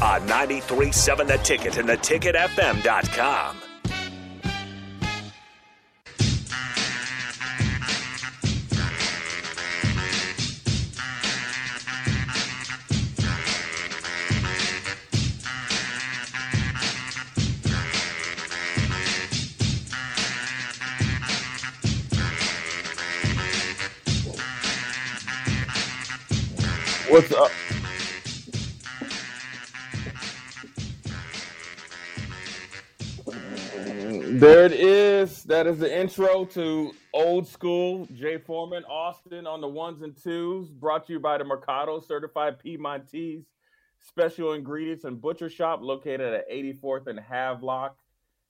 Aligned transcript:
On 0.00 0.20
93.7 0.28 1.26
The 1.26 1.38
Ticket 1.38 1.76
and 1.76 1.88
theticketfm.com. 1.88 3.56
What's 27.10 27.32
up? 27.32 27.50
There 34.38 34.64
it 34.64 34.72
is. 34.72 35.42
That 35.42 35.66
is 35.66 35.80
the 35.80 35.92
intro 35.92 36.44
to 36.44 36.94
Old 37.12 37.48
School. 37.48 38.06
Jay 38.14 38.38
Foreman, 38.38 38.84
Austin 38.84 39.48
on 39.48 39.60
the 39.60 39.66
ones 39.66 40.02
and 40.02 40.16
twos. 40.16 40.70
Brought 40.70 41.08
to 41.08 41.14
you 41.14 41.18
by 41.18 41.38
the 41.38 41.44
Mercado 41.44 41.98
Certified 41.98 42.60
Piedmontese 42.60 43.46
Special 43.98 44.52
Ingredients 44.52 45.02
and 45.02 45.20
Butcher 45.20 45.50
Shop 45.50 45.80
located 45.82 46.34
at 46.34 46.48
84th 46.48 47.08
and 47.08 47.18
Havelock. 47.18 47.96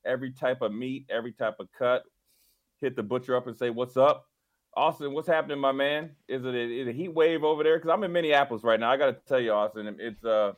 Every 0.05 0.31
type 0.31 0.61
of 0.61 0.75
meat, 0.75 1.07
every 1.09 1.33
type 1.33 1.57
of 1.59 1.69
cut. 1.73 2.03
Hit 2.83 2.95
the 2.95 3.03
butcher 3.03 3.35
up 3.35 3.47
and 3.47 3.57
say, 3.57 3.71
What's 3.71 3.97
up? 3.97 4.27
Austin, 4.77 5.15
what's 5.15 5.27
happening, 5.27 5.59
my 5.59 5.73
man? 5.73 6.11
Is 6.29 6.45
it 6.45 6.55
a, 6.55 6.81
is 6.83 6.89
a 6.89 6.93
heat 6.93 7.15
wave 7.15 7.45
over 7.45 7.65
there? 7.65 7.79
Because 7.79 7.91
I'm 7.91 8.05
in 8.05 8.13
Minneapolis 8.13 8.63
right 8.63 8.79
now. 8.79 8.91
I 8.91 8.99
got 8.99 9.07
to 9.07 9.17
tell 9.27 9.41
you, 9.41 9.53
Austin, 9.53 9.97
it's 9.99 10.23
uh, 10.23 10.53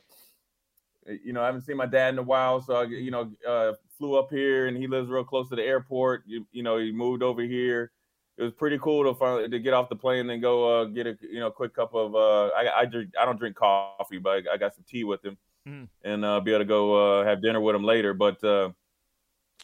you 1.23 1.31
know, 1.33 1.41
I 1.41 1.45
haven't 1.45 1.61
seen 1.61 1.77
my 1.77 1.85
dad 1.85 2.13
in 2.13 2.19
a 2.19 2.23
while, 2.23 2.61
so 2.61 2.81
you 2.81 3.11
know, 3.11 3.31
uh, 3.47 3.73
flew 4.01 4.17
up 4.17 4.31
here, 4.31 4.65
and 4.65 4.75
he 4.75 4.87
lives 4.87 5.09
real 5.09 5.23
close 5.23 5.47
to 5.49 5.55
the 5.55 5.63
airport. 5.63 6.23
You, 6.25 6.45
you 6.51 6.63
know, 6.63 6.77
he 6.77 6.91
moved 6.91 7.21
over 7.21 7.43
here. 7.43 7.91
It 8.37 8.43
was 8.43 8.51
pretty 8.53 8.79
cool 8.79 9.03
to 9.03 9.13
finally 9.13 9.47
to 9.47 9.59
get 9.59 9.73
off 9.73 9.89
the 9.89 9.95
plane 9.95 10.27
and 10.31 10.41
go 10.41 10.81
uh, 10.81 10.85
get 10.85 11.05
a 11.05 11.15
you 11.21 11.39
know 11.39 11.51
quick 11.51 11.75
cup 11.75 11.93
of 11.93 12.15
uh, 12.15 12.47
I 12.47 12.79
I, 12.79 12.85
drink, 12.85 13.11
I 13.19 13.25
don't 13.25 13.37
drink 13.37 13.55
coffee, 13.55 14.17
but 14.17 14.47
I, 14.47 14.53
I 14.53 14.57
got 14.57 14.73
some 14.73 14.83
tea 14.87 15.03
with 15.03 15.23
him, 15.23 15.37
mm. 15.67 15.87
and 16.03 16.25
uh, 16.25 16.39
be 16.39 16.51
able 16.51 16.61
to 16.61 16.65
go 16.65 17.19
uh, 17.19 17.25
have 17.25 17.43
dinner 17.43 17.61
with 17.61 17.75
him 17.75 17.83
later. 17.83 18.15
But 18.15 18.43
uh, 18.43 18.71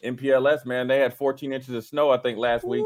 MPLS, 0.03 0.65
man, 0.67 0.87
they 0.87 0.99
had 0.99 1.15
14 1.15 1.51
inches 1.53 1.73
of 1.73 1.83
snow 1.85 2.11
I 2.11 2.17
think 2.17 2.37
last 2.37 2.65
Ooh. 2.65 2.67
week 2.67 2.85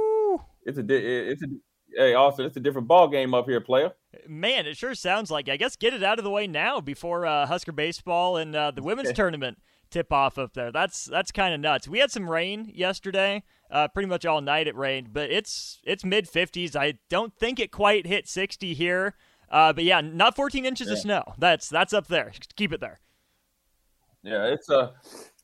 it's 0.66 0.78
a 0.78 0.86
it's 1.32 1.44
a 1.44 1.48
hey 1.96 2.14
Austin, 2.14 2.46
it's 2.46 2.58
a 2.58 2.60
different 2.60 2.88
ball 2.88 3.08
game 3.08 3.34
up 3.34 3.48
here, 3.48 3.62
player. 3.62 3.92
Man, 4.28 4.66
it 4.66 4.78
sure 4.78 4.96
sounds 4.96 5.32
like. 5.32 5.50
I 5.50 5.58
guess 5.58 5.76
get 5.76 5.94
it 5.94 6.04
out 6.04 6.20
of 6.20 6.24
the 6.24 6.30
way 6.30 6.48
now 6.48 6.82
before 6.82 7.26
uh, 7.26 7.46
Husker 7.46 7.72
baseball 7.72 8.38
and 8.38 8.56
uh, 8.56 8.72
the 8.72 8.84
women's 8.84 9.12
tournament 9.14 9.58
tip 9.92 10.12
off 10.12 10.38
up 10.38 10.54
there. 10.54 10.72
That's 10.72 11.06
that's 11.06 11.32
kind 11.32 11.54
of 11.54 11.60
nuts. 11.60 11.88
We 11.88 12.00
had 12.00 12.12
some 12.12 12.30
rain 12.30 12.72
yesterday, 12.74 13.44
uh, 13.70 13.88
pretty 13.90 14.08
much 14.08 14.26
all 14.26 14.42
night 14.42 14.68
it 14.68 14.76
rained, 14.76 15.14
but 15.14 15.30
it's 15.30 15.80
it's 15.84 16.04
mid 16.04 16.28
50s. 16.28 16.76
I 16.76 16.96
don't 17.10 17.36
think 17.36 17.60
it 17.60 17.72
quite 17.72 18.08
hit 18.08 18.28
60 18.28 18.74
here, 18.74 19.16
uh, 19.50 19.74
but 19.74 19.84
yeah, 19.84 20.02
not 20.02 20.36
14 20.36 20.66
inches 20.66 20.88
yeah. 20.88 20.94
of 20.94 21.00
snow. 21.00 21.24
That's 21.38 21.70
that's 21.70 21.94
up 21.94 22.08
there. 22.08 22.32
Keep 22.56 22.74
it 22.74 22.80
there. 22.80 23.00
Yeah, 24.24 24.46
it's 24.46 24.70
uh, 24.70 24.92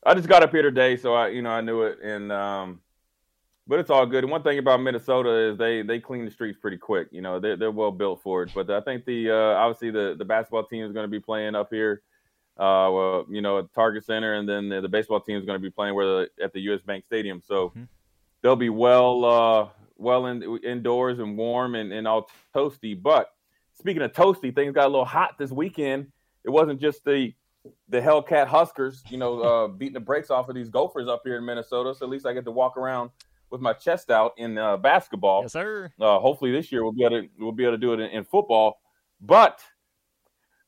I 0.04 0.14
just 0.14 0.28
got 0.28 0.42
up 0.42 0.50
here 0.50 0.62
today, 0.62 0.96
so 0.96 1.14
I 1.14 1.28
you 1.28 1.42
know 1.42 1.50
I 1.50 1.60
knew 1.60 1.82
it, 1.82 2.00
and 2.02 2.30
um, 2.32 2.80
but 3.66 3.78
it's 3.78 3.90
all 3.90 4.06
good. 4.06 4.24
And 4.24 4.30
one 4.30 4.42
thing 4.42 4.58
about 4.58 4.80
Minnesota 4.80 5.50
is 5.50 5.58
they 5.58 5.82
they 5.82 6.00
clean 6.00 6.24
the 6.24 6.30
streets 6.30 6.58
pretty 6.58 6.78
quick. 6.78 7.08
You 7.10 7.20
know, 7.20 7.38
they're 7.38 7.56
they're 7.56 7.70
well 7.70 7.92
built 7.92 8.22
for 8.22 8.42
it. 8.42 8.50
But 8.54 8.70
I 8.70 8.80
think 8.80 9.04
the 9.04 9.30
uh, 9.30 9.58
obviously 9.58 9.90
the 9.90 10.14
the 10.16 10.24
basketball 10.24 10.64
team 10.64 10.84
is 10.84 10.92
going 10.92 11.04
to 11.04 11.10
be 11.10 11.20
playing 11.20 11.54
up 11.54 11.68
here. 11.70 12.02
Uh, 12.58 12.90
well, 12.90 13.26
you 13.30 13.40
know, 13.40 13.58
at 13.58 13.72
Target 13.72 14.04
Center, 14.04 14.34
and 14.34 14.48
then 14.48 14.68
the, 14.68 14.80
the 14.80 14.88
baseball 14.88 15.20
team 15.20 15.36
is 15.36 15.44
going 15.44 15.56
to 15.56 15.62
be 15.62 15.70
playing 15.70 15.94
where 15.94 16.06
the, 16.06 16.28
at 16.42 16.52
the 16.52 16.60
U.S. 16.62 16.80
Bank 16.82 17.04
Stadium. 17.04 17.40
So 17.46 17.68
mm-hmm. 17.68 17.84
they'll 18.42 18.56
be 18.56 18.68
well 18.68 19.24
uh, 19.24 19.68
well 19.96 20.26
in, 20.26 20.42
indoors 20.64 21.20
and 21.20 21.36
warm 21.36 21.76
and, 21.76 21.92
and 21.92 22.08
all 22.08 22.28
toasty. 22.54 23.00
But 23.00 23.30
speaking 23.74 24.02
of 24.02 24.12
toasty, 24.12 24.52
things 24.52 24.74
got 24.74 24.86
a 24.86 24.88
little 24.88 25.04
hot 25.04 25.38
this 25.38 25.52
weekend. 25.52 26.08
It 26.44 26.50
wasn't 26.50 26.80
just 26.80 27.04
the 27.04 27.32
the 27.88 28.00
Hellcat 28.00 28.46
Huskers, 28.46 29.02
you 29.08 29.18
know, 29.18 29.40
uh, 29.40 29.68
beating 29.78 29.94
the 29.94 30.00
brakes 30.00 30.30
off 30.30 30.48
of 30.48 30.54
these 30.54 30.68
Gophers 30.68 31.08
up 31.08 31.22
here 31.24 31.36
in 31.36 31.44
Minnesota. 31.44 31.94
So 31.94 32.06
at 32.06 32.10
least 32.10 32.26
I 32.26 32.32
get 32.32 32.44
to 32.44 32.50
walk 32.50 32.76
around 32.76 33.10
with 33.50 33.60
my 33.60 33.72
chest 33.72 34.10
out 34.10 34.32
in 34.36 34.58
uh, 34.58 34.76
basketball. 34.76 35.42
Yes, 35.42 35.52
sir. 35.52 35.90
Uh, 36.00 36.18
hopefully 36.18 36.52
this 36.52 36.70
year 36.70 36.82
we'll 36.82 36.92
be 36.92 37.04
able 37.04 37.22
to 37.22 37.28
we'll 37.38 37.52
be 37.52 37.64
able 37.64 37.74
to 37.74 37.78
do 37.78 37.92
it 37.92 38.00
in, 38.00 38.10
in 38.10 38.24
football. 38.24 38.80
But 39.20 39.60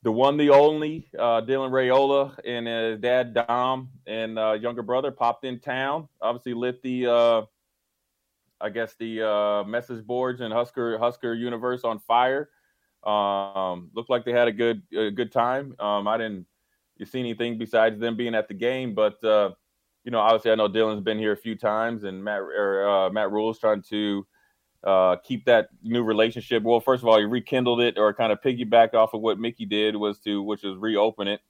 the 0.03 0.12
one, 0.12 0.37
the 0.37 0.50
only 0.50 1.11
uh, 1.19 1.43
Dylan 1.43 1.71
Raiola 1.71 2.38
and 2.44 2.66
his 2.66 3.00
dad 3.00 3.34
Dom 3.34 3.91
and 4.06 4.38
uh, 4.38 4.53
younger 4.53 4.83
brother 4.83 5.11
popped 5.11 5.44
in 5.44 5.61
town. 5.61 6.09
Obviously 6.22 6.55
lit 6.55 6.83
the 6.83 7.06
uh, 7.06 7.43
I 8.60 8.71
guess 8.71 8.94
the 8.99 9.27
uh, 9.28 9.65
message 9.65 10.05
boards 10.06 10.41
and 10.41 10.53
Husker 10.53 10.99
Husker 10.99 11.34
universe 11.34 11.84
on 11.84 11.99
fire. 11.99 12.50
Um, 13.05 13.91
looked 13.94 14.10
like 14.10 14.25
they 14.25 14.33
had 14.33 14.49
a 14.49 14.53
good 14.53 14.83
a 14.97 15.10
good 15.10 15.33
time. 15.33 15.75
Um, 15.78 16.09
I 16.09 16.16
didn't 16.16 16.47
you 16.97 17.06
see 17.06 17.21
anything 17.21 17.59
besides 17.59 17.99
them 17.99 18.16
being 18.16 18.34
at 18.34 18.49
the 18.49 18.55
game, 18.55 18.94
but 18.94 19.22
uh, 19.25 19.50
you 20.05 20.10
know, 20.10 20.19
obviously 20.19 20.50
I 20.50 20.55
know 20.55 20.69
Dylan's 20.69 21.03
been 21.03 21.19
here 21.19 21.33
a 21.33 21.37
few 21.37 21.56
times, 21.56 22.05
and 22.05 22.22
Matt 22.22 22.41
or, 22.41 22.89
uh, 22.89 23.10
Matt 23.10 23.31
Rhule's 23.31 23.59
trying 23.59 23.83
to 23.91 24.27
uh, 24.85 25.17
keep 25.17 25.45
that 25.45 25.69
new 25.83 26.03
relationship. 26.03 26.63
Well, 26.63 26.81
first 26.81 27.03
of 27.03 27.09
all, 27.09 27.19
he 27.19 27.25
rekindled 27.25 27.81
it 27.81 27.99
or 27.99 28.15
kind 28.15 28.33
of 28.33 28.41
piggybacked 28.41 28.95
off 28.95 29.15
of 29.15 29.21
what 29.21 29.39
Mickey 29.39 29.67
did 29.67 29.97
was 29.97 30.19
to, 30.21 30.43
which 30.43 30.63
was 30.63 30.77
reopen 30.77 31.29
it, 31.29 31.41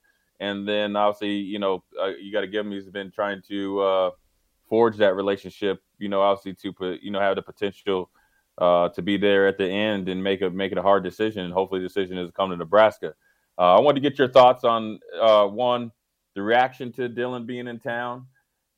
and 0.40 0.68
then 0.68 0.96
obviously, 0.96 1.34
you 1.34 1.58
know, 1.58 1.84
uh, 2.00 2.08
you 2.08 2.32
got 2.32 2.40
to 2.40 2.46
give 2.46 2.66
him. 2.66 2.72
He's 2.72 2.88
been 2.88 3.10
trying 3.10 3.42
to 3.48 3.80
uh, 3.80 4.10
forge 4.68 4.96
that 4.96 5.14
relationship. 5.14 5.82
You 5.98 6.08
know, 6.08 6.22
obviously 6.22 6.54
to 6.54 6.72
put, 6.72 7.02
you 7.02 7.10
know, 7.10 7.20
have 7.20 7.36
the 7.36 7.42
potential 7.42 8.10
uh, 8.58 8.88
to 8.90 9.02
be 9.02 9.16
there 9.16 9.46
at 9.46 9.58
the 9.58 9.68
end 9.68 10.08
and 10.08 10.22
make 10.22 10.42
a 10.42 10.50
make 10.50 10.72
it 10.72 10.78
a 10.78 10.82
hard 10.82 11.04
decision. 11.04 11.44
And 11.44 11.54
hopefully, 11.54 11.80
the 11.80 11.88
decision 11.88 12.18
is 12.18 12.30
come 12.32 12.50
to 12.50 12.56
Nebraska. 12.56 13.14
Uh, 13.58 13.76
I 13.76 13.80
want 13.80 13.96
to 13.96 14.00
get 14.00 14.18
your 14.18 14.28
thoughts 14.28 14.64
on 14.64 14.98
one 15.20 15.92
the 16.34 16.42
reaction 16.42 16.92
to 16.92 17.08
Dylan 17.08 17.46
being 17.46 17.66
in 17.66 17.78
town. 17.78 18.26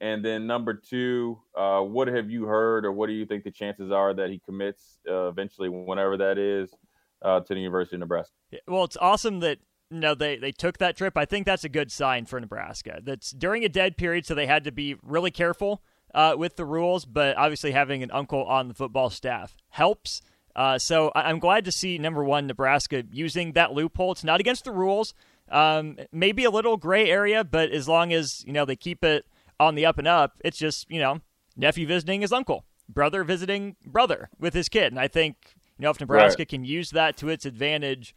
And 0.02 0.24
then 0.24 0.48
number 0.48 0.74
two, 0.74 1.38
uh, 1.56 1.80
what 1.80 2.08
have 2.08 2.28
you 2.28 2.44
heard, 2.44 2.84
or 2.84 2.90
what 2.90 3.06
do 3.06 3.12
you 3.12 3.24
think 3.24 3.44
the 3.44 3.52
chances 3.52 3.92
are 3.92 4.12
that 4.12 4.30
he 4.30 4.40
commits 4.40 4.98
uh, 5.08 5.28
eventually, 5.28 5.68
whenever 5.68 6.16
that 6.16 6.38
is, 6.38 6.74
uh, 7.22 7.38
to 7.38 7.54
the 7.54 7.60
University 7.60 7.94
of 7.94 8.00
Nebraska? 8.00 8.34
Well, 8.66 8.82
it's 8.82 8.96
awesome 9.00 9.38
that 9.40 9.58
you 9.90 10.00
know 10.00 10.16
they 10.16 10.38
they 10.38 10.50
took 10.50 10.78
that 10.78 10.96
trip. 10.96 11.16
I 11.16 11.24
think 11.24 11.46
that's 11.46 11.62
a 11.62 11.68
good 11.68 11.92
sign 11.92 12.26
for 12.26 12.40
Nebraska. 12.40 13.00
That's 13.00 13.30
during 13.30 13.64
a 13.64 13.68
dead 13.68 13.96
period, 13.96 14.26
so 14.26 14.34
they 14.34 14.46
had 14.46 14.64
to 14.64 14.72
be 14.72 14.96
really 15.04 15.30
careful 15.30 15.84
uh, 16.12 16.34
with 16.36 16.56
the 16.56 16.64
rules. 16.64 17.04
But 17.04 17.36
obviously, 17.36 17.70
having 17.70 18.02
an 18.02 18.10
uncle 18.10 18.44
on 18.44 18.66
the 18.66 18.74
football 18.74 19.08
staff 19.08 19.56
helps. 19.68 20.20
Uh, 20.56 20.80
so 20.80 21.12
I'm 21.14 21.38
glad 21.38 21.64
to 21.66 21.72
see 21.72 21.96
number 21.96 22.24
one 22.24 22.48
Nebraska 22.48 23.04
using 23.12 23.52
that 23.52 23.72
loophole. 23.72 24.10
It's 24.10 24.24
not 24.24 24.40
against 24.40 24.64
the 24.64 24.72
rules. 24.72 25.14
Um, 25.48 25.96
maybe 26.10 26.42
a 26.42 26.50
little 26.50 26.76
gray 26.76 27.08
area, 27.08 27.44
but 27.44 27.70
as 27.70 27.86
long 27.86 28.12
as 28.12 28.42
you 28.44 28.52
know 28.52 28.64
they 28.64 28.74
keep 28.74 29.04
it 29.04 29.26
on 29.58 29.74
the 29.74 29.86
up 29.86 29.98
and 29.98 30.08
up. 30.08 30.40
It's 30.44 30.58
just, 30.58 30.90
you 30.90 31.00
know, 31.00 31.20
nephew 31.56 31.86
visiting 31.86 32.20
his 32.20 32.32
uncle, 32.32 32.64
brother 32.88 33.24
visiting 33.24 33.76
brother 33.86 34.28
with 34.38 34.54
his 34.54 34.68
kid. 34.68 34.92
And 34.92 35.00
I 35.00 35.08
think, 35.08 35.36
you 35.78 35.84
know, 35.84 35.90
if 35.90 36.00
Nebraska 36.00 36.40
right. 36.40 36.48
can 36.48 36.64
use 36.64 36.90
that 36.90 37.16
to 37.18 37.28
its 37.28 37.44
advantage, 37.44 38.14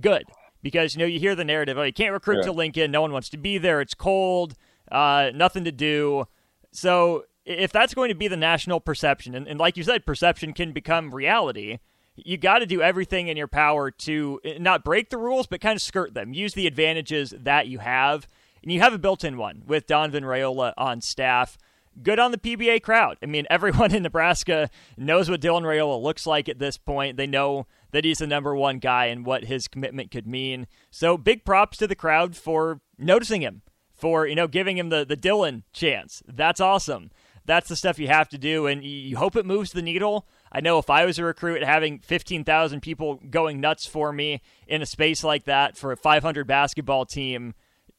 good. 0.00 0.24
Because, 0.62 0.94
you 0.94 1.00
know, 1.00 1.06
you 1.06 1.20
hear 1.20 1.34
the 1.34 1.44
narrative, 1.44 1.76
oh, 1.76 1.82
you 1.82 1.92
can't 1.92 2.12
recruit 2.12 2.38
yeah. 2.38 2.44
to 2.44 2.52
Lincoln. 2.52 2.90
No 2.90 3.02
one 3.02 3.12
wants 3.12 3.28
to 3.30 3.36
be 3.36 3.58
there. 3.58 3.80
It's 3.80 3.94
cold, 3.94 4.54
uh, 4.90 5.30
nothing 5.34 5.64
to 5.64 5.72
do. 5.72 6.26
So 6.72 7.24
if 7.44 7.70
that's 7.70 7.94
going 7.94 8.08
to 8.08 8.14
be 8.14 8.28
the 8.28 8.36
national 8.36 8.80
perception, 8.80 9.34
and, 9.34 9.46
and 9.46 9.60
like 9.60 9.76
you 9.76 9.84
said, 9.84 10.06
perception 10.06 10.52
can 10.52 10.72
become 10.72 11.14
reality, 11.14 11.78
you 12.16 12.36
got 12.36 12.60
to 12.60 12.66
do 12.66 12.80
everything 12.80 13.28
in 13.28 13.36
your 13.36 13.48
power 13.48 13.90
to 13.90 14.40
eh, 14.44 14.58
not 14.58 14.84
break 14.84 15.10
the 15.10 15.18
rules, 15.18 15.46
but 15.46 15.60
kind 15.60 15.76
of 15.76 15.82
skirt 15.82 16.14
them. 16.14 16.32
Use 16.32 16.54
the 16.54 16.66
advantages 16.66 17.34
that 17.38 17.66
you 17.66 17.78
have 17.78 18.28
and 18.64 18.72
you 18.72 18.80
have 18.80 18.94
a 18.94 18.98
built-in 18.98 19.36
one 19.36 19.62
with 19.66 19.86
Donovan 19.86 20.24
Raiola 20.24 20.72
on 20.78 21.02
staff. 21.02 21.58
Good 22.02 22.18
on 22.18 22.32
the 22.32 22.38
PBA 22.38 22.82
crowd. 22.82 23.18
I 23.22 23.26
mean, 23.26 23.46
everyone 23.50 23.94
in 23.94 24.02
Nebraska 24.02 24.70
knows 24.96 25.30
what 25.30 25.42
Dylan 25.42 25.62
Raiola 25.62 26.02
looks 26.02 26.26
like 26.26 26.48
at 26.48 26.58
this 26.58 26.78
point. 26.78 27.18
They 27.18 27.26
know 27.26 27.66
that 27.92 28.04
he's 28.04 28.18
the 28.18 28.26
number 28.26 28.56
one 28.56 28.78
guy 28.78 29.06
and 29.06 29.26
what 29.26 29.44
his 29.44 29.68
commitment 29.68 30.10
could 30.10 30.26
mean. 30.26 30.66
So 30.90 31.18
big 31.18 31.44
props 31.44 31.76
to 31.78 31.86
the 31.86 31.94
crowd 31.94 32.36
for 32.36 32.80
noticing 32.98 33.42
him, 33.42 33.60
for 33.92 34.26
you 34.26 34.34
know 34.34 34.48
giving 34.48 34.78
him 34.78 34.88
the 34.88 35.04
the 35.04 35.16
Dylan 35.16 35.62
chance. 35.72 36.22
That's 36.26 36.60
awesome. 36.60 37.10
That's 37.46 37.68
the 37.68 37.76
stuff 37.76 37.98
you 37.98 38.08
have 38.08 38.30
to 38.30 38.38
do, 38.38 38.66
and 38.66 38.82
you 38.82 39.18
hope 39.18 39.36
it 39.36 39.44
moves 39.44 39.72
the 39.72 39.82
needle. 39.82 40.26
I 40.50 40.62
know 40.62 40.78
if 40.78 40.88
I 40.88 41.04
was 41.04 41.18
a 41.18 41.24
recruit, 41.24 41.62
having 41.62 41.98
15,000 41.98 42.80
people 42.80 43.20
going 43.28 43.60
nuts 43.60 43.84
for 43.84 44.14
me 44.14 44.40
in 44.66 44.80
a 44.80 44.86
space 44.86 45.22
like 45.22 45.44
that 45.44 45.76
for 45.76 45.92
a 45.92 45.96
500 45.96 46.46
basketball 46.46 47.04
team, 47.04 47.52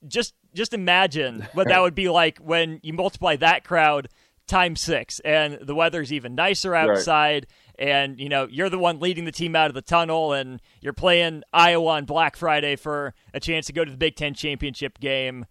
just 0.07 0.33
just 0.55 0.73
imagine 0.73 1.47
what 1.53 1.67
that 1.67 1.81
would 1.81 1.95
be 1.95 2.09
like 2.09 2.39
when 2.39 2.79
you 2.83 2.93
multiply 2.93 3.35
that 3.37 3.63
crowd 3.63 4.09
times 4.47 4.81
six, 4.81 5.19
and 5.21 5.59
the 5.61 5.75
weather's 5.75 6.13
even 6.13 6.35
nicer 6.35 6.75
outside. 6.75 7.47
Right 7.49 7.51
and 7.77 8.19
you 8.19 8.29
know 8.29 8.47
you're 8.49 8.69
the 8.69 8.79
one 8.79 8.99
leading 8.99 9.25
the 9.25 9.31
team 9.31 9.55
out 9.55 9.67
of 9.67 9.73
the 9.73 9.81
tunnel 9.81 10.33
and 10.33 10.61
you're 10.81 10.93
playing 10.93 11.43
Iowa 11.53 11.91
on 11.91 12.05
Black 12.05 12.35
Friday 12.35 12.75
for 12.75 13.13
a 13.33 13.39
chance 13.39 13.67
to 13.67 13.73
go 13.73 13.83
to 13.83 13.91
the 13.91 13.97
Big 13.97 14.15
10 14.15 14.33
championship 14.33 14.99
game. 14.99 15.45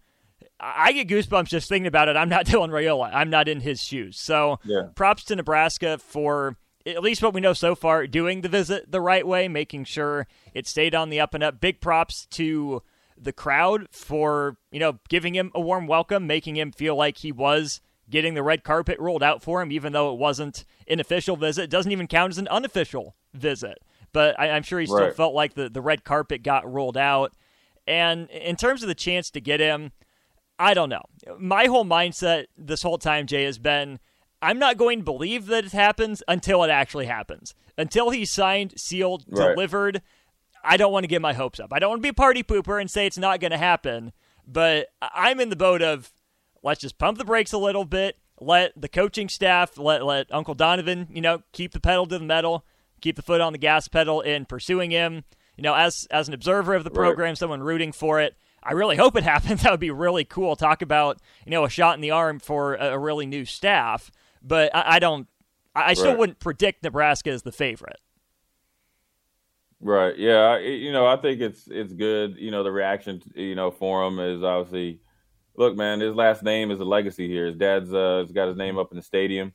I 0.59 0.93
get 0.93 1.07
goosebumps 1.07 1.47
just 1.47 1.69
thinking 1.69 1.87
about 1.87 2.07
it. 2.07 2.15
I'm 2.15 2.29
not 2.29 2.45
Dylan 2.47 2.69
Raiola. 2.69 3.11
I'm 3.13 3.29
not 3.29 3.47
in 3.47 3.61
his 3.61 3.81
shoes. 3.81 4.19
So 4.19 4.59
yeah. 4.63 4.87
props 4.95 5.23
to 5.25 5.35
Nebraska 5.35 5.97
for 5.97 6.57
at 6.85 7.01
least 7.01 7.21
what 7.23 7.33
we 7.33 7.41
know 7.41 7.53
so 7.53 7.75
far, 7.75 8.05
doing 8.07 8.41
the 8.41 8.49
visit 8.49 8.91
the 8.91 9.01
right 9.01 9.25
way, 9.25 9.47
making 9.47 9.85
sure 9.85 10.27
it 10.53 10.67
stayed 10.67 10.93
on 10.93 11.09
the 11.09 11.19
up 11.19 11.33
and 11.33 11.43
up. 11.43 11.59
Big 11.59 11.81
props 11.81 12.27
to 12.27 12.83
the 13.17 13.33
crowd 13.33 13.87
for, 13.91 14.57
you 14.71 14.79
know, 14.79 14.99
giving 15.09 15.35
him 15.35 15.51
a 15.55 15.61
warm 15.61 15.87
welcome, 15.87 16.27
making 16.27 16.57
him 16.57 16.71
feel 16.71 16.95
like 16.95 17.17
he 17.17 17.31
was 17.31 17.81
getting 18.09 18.33
the 18.33 18.43
red 18.43 18.63
carpet 18.63 18.99
rolled 18.99 19.23
out 19.23 19.41
for 19.41 19.61
him, 19.61 19.71
even 19.71 19.93
though 19.93 20.13
it 20.13 20.19
wasn't 20.19 20.65
an 20.87 20.99
official 20.99 21.35
visit. 21.35 21.63
It 21.63 21.69
doesn't 21.69 21.91
even 21.91 22.07
count 22.07 22.31
as 22.31 22.37
an 22.37 22.47
unofficial 22.49 23.15
visit. 23.33 23.79
But 24.13 24.39
I, 24.39 24.47
am 24.47 24.63
sure 24.63 24.79
he 24.79 24.85
still 24.85 24.99
right. 24.99 25.15
felt 25.15 25.33
like 25.33 25.55
the, 25.55 25.69
the 25.69 25.81
red 25.81 26.03
carpet 26.03 26.43
got 26.43 26.71
rolled 26.71 26.97
out. 26.97 27.33
And 27.87 28.29
in 28.29 28.55
terms 28.55 28.81
of 28.81 28.87
the 28.87 28.95
chance 28.95 29.29
to 29.31 29.41
get 29.41 29.59
him, 29.59 29.91
I 30.57 30.73
don't 30.73 30.89
know. 30.89 31.03
My 31.37 31.65
whole 31.65 31.85
mindset 31.85 32.45
this 32.57 32.81
whole 32.81 32.97
time, 32.97 33.27
Jay, 33.27 33.43
has 33.43 33.57
been 33.57 33.99
I'm 34.41 34.59
not 34.59 34.77
going 34.77 34.99
to 34.99 35.03
believe 35.03 35.47
that 35.47 35.65
it 35.65 35.71
happens 35.71 36.21
until 36.27 36.63
it 36.63 36.69
actually 36.69 37.07
happens. 37.07 37.55
Until 37.77 38.11
he's 38.11 38.31
signed, 38.31 38.73
sealed, 38.77 39.25
right. 39.27 39.49
delivered, 39.49 40.01
I 40.65 40.77
don't 40.77 40.91
want 40.91 41.03
to 41.03 41.07
get 41.07 41.21
my 41.21 41.33
hopes 41.33 41.59
up. 41.59 41.71
I 41.71 41.79
don't 41.79 41.89
want 41.89 41.99
to 41.99 42.03
be 42.03 42.09
a 42.09 42.13
party 42.13 42.43
pooper 42.43 42.79
and 42.79 42.89
say 42.89 43.05
it's 43.05 43.17
not 43.17 43.39
going 43.39 43.51
to 43.51 43.57
happen. 43.57 44.11
But 44.47 44.87
I'm 45.01 45.39
in 45.39 45.49
the 45.49 45.55
boat 45.55 45.81
of 45.81 46.11
let's 46.63 46.81
just 46.81 46.97
pump 46.97 47.17
the 47.17 47.25
brakes 47.25 47.53
a 47.53 47.57
little 47.57 47.85
bit. 47.85 48.17
Let 48.39 48.79
the 48.79 48.89
coaching 48.89 49.29
staff, 49.29 49.77
let 49.77 50.05
let 50.05 50.27
Uncle 50.31 50.55
Donovan, 50.55 51.07
you 51.09 51.21
know, 51.21 51.43
keep 51.53 51.71
the 51.71 51.79
pedal 51.79 52.05
to 52.07 52.19
the 52.19 52.25
metal, 52.25 52.65
keep 52.99 53.15
the 53.15 53.21
foot 53.21 53.39
on 53.39 53.53
the 53.53 53.59
gas 53.59 53.87
pedal 53.87 54.21
in 54.21 54.45
pursuing 54.45 54.91
him. 54.91 55.23
You 55.55 55.61
know, 55.61 55.73
as 55.73 56.05
as 56.11 56.27
an 56.27 56.33
observer 56.33 56.73
of 56.73 56.83
the 56.83 56.91
program, 56.91 57.29
right. 57.29 57.37
someone 57.37 57.63
rooting 57.63 57.93
for 57.93 58.19
it, 58.19 58.35
I 58.61 58.73
really 58.73 58.97
hope 58.97 59.15
it 59.15 59.23
happens. 59.35 59.63
That 59.63 59.71
would 59.71 59.79
be 59.79 59.91
really 59.91 60.25
cool. 60.25 60.55
Talk 60.55 60.81
about 60.81 61.19
you 61.45 61.51
know 61.51 61.63
a 61.63 61.69
shot 61.69 61.95
in 61.95 62.01
the 62.01 62.11
arm 62.11 62.39
for 62.39 62.75
a, 62.75 62.93
a 62.93 62.99
really 62.99 63.25
new 63.25 63.45
staff. 63.45 64.11
But 64.41 64.75
I, 64.75 64.95
I 64.95 64.99
don't. 64.99 65.27
I, 65.73 65.91
I 65.91 65.93
still 65.93 66.09
right. 66.09 66.17
wouldn't 66.17 66.39
predict 66.39 66.83
Nebraska 66.83 67.31
as 67.31 67.43
the 67.43 67.53
favorite. 67.53 67.99
Right. 69.85 70.17
Yeah. 70.17 70.57
You 70.57 70.91
know, 70.91 71.05
I 71.05 71.15
think 71.15 71.41
it's 71.41 71.67
it's 71.67 71.93
good. 71.93 72.37
You 72.37 72.49
know, 72.49 72.63
the 72.63 72.71
reaction, 72.71 73.21
you 73.35 73.53
know, 73.53 73.69
for 73.69 74.03
him 74.03 74.19
is 74.19 74.41
obviously 74.41 74.99
look, 75.55 75.75
man, 75.75 75.99
his 75.99 76.15
last 76.15 76.41
name 76.41 76.71
is 76.71 76.79
a 76.79 76.83
legacy 76.85 77.27
here. 77.27 77.45
His 77.45 77.55
dad's 77.55 77.93
uh, 77.93 78.17
has 78.19 78.31
got 78.31 78.47
his 78.47 78.57
name 78.57 78.79
up 78.79 78.91
in 78.91 78.97
the 78.97 79.03
stadium. 79.03 79.53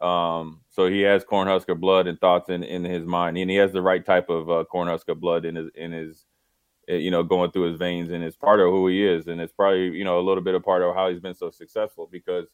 Um, 0.00 0.62
so 0.70 0.88
he 0.88 1.02
has 1.02 1.24
Cornhusker 1.24 1.78
blood 1.78 2.08
and 2.08 2.20
thoughts 2.20 2.50
in, 2.50 2.64
in 2.64 2.82
his 2.82 3.06
mind, 3.06 3.38
and 3.38 3.48
he 3.48 3.56
has 3.56 3.72
the 3.72 3.82
right 3.82 4.04
type 4.04 4.28
of 4.30 4.50
uh, 4.50 4.64
Cornhusker 4.72 5.16
blood 5.18 5.44
in 5.44 5.54
his 5.54 5.70
in 5.76 5.92
his 5.92 6.26
eh, 6.88 6.96
you 6.96 7.12
know 7.12 7.22
going 7.22 7.52
through 7.52 7.70
his 7.70 7.78
veins, 7.78 8.10
and 8.10 8.24
it's 8.24 8.36
part 8.36 8.58
of 8.60 8.66
who 8.66 8.88
he 8.88 9.06
is, 9.06 9.28
and 9.28 9.40
it's 9.40 9.52
probably 9.52 9.96
you 9.96 10.04
know 10.04 10.18
a 10.18 10.26
little 10.26 10.42
bit 10.42 10.56
of 10.56 10.64
part 10.64 10.82
of 10.82 10.94
how 10.96 11.08
he's 11.08 11.20
been 11.20 11.36
so 11.36 11.50
successful 11.50 12.08
because 12.10 12.48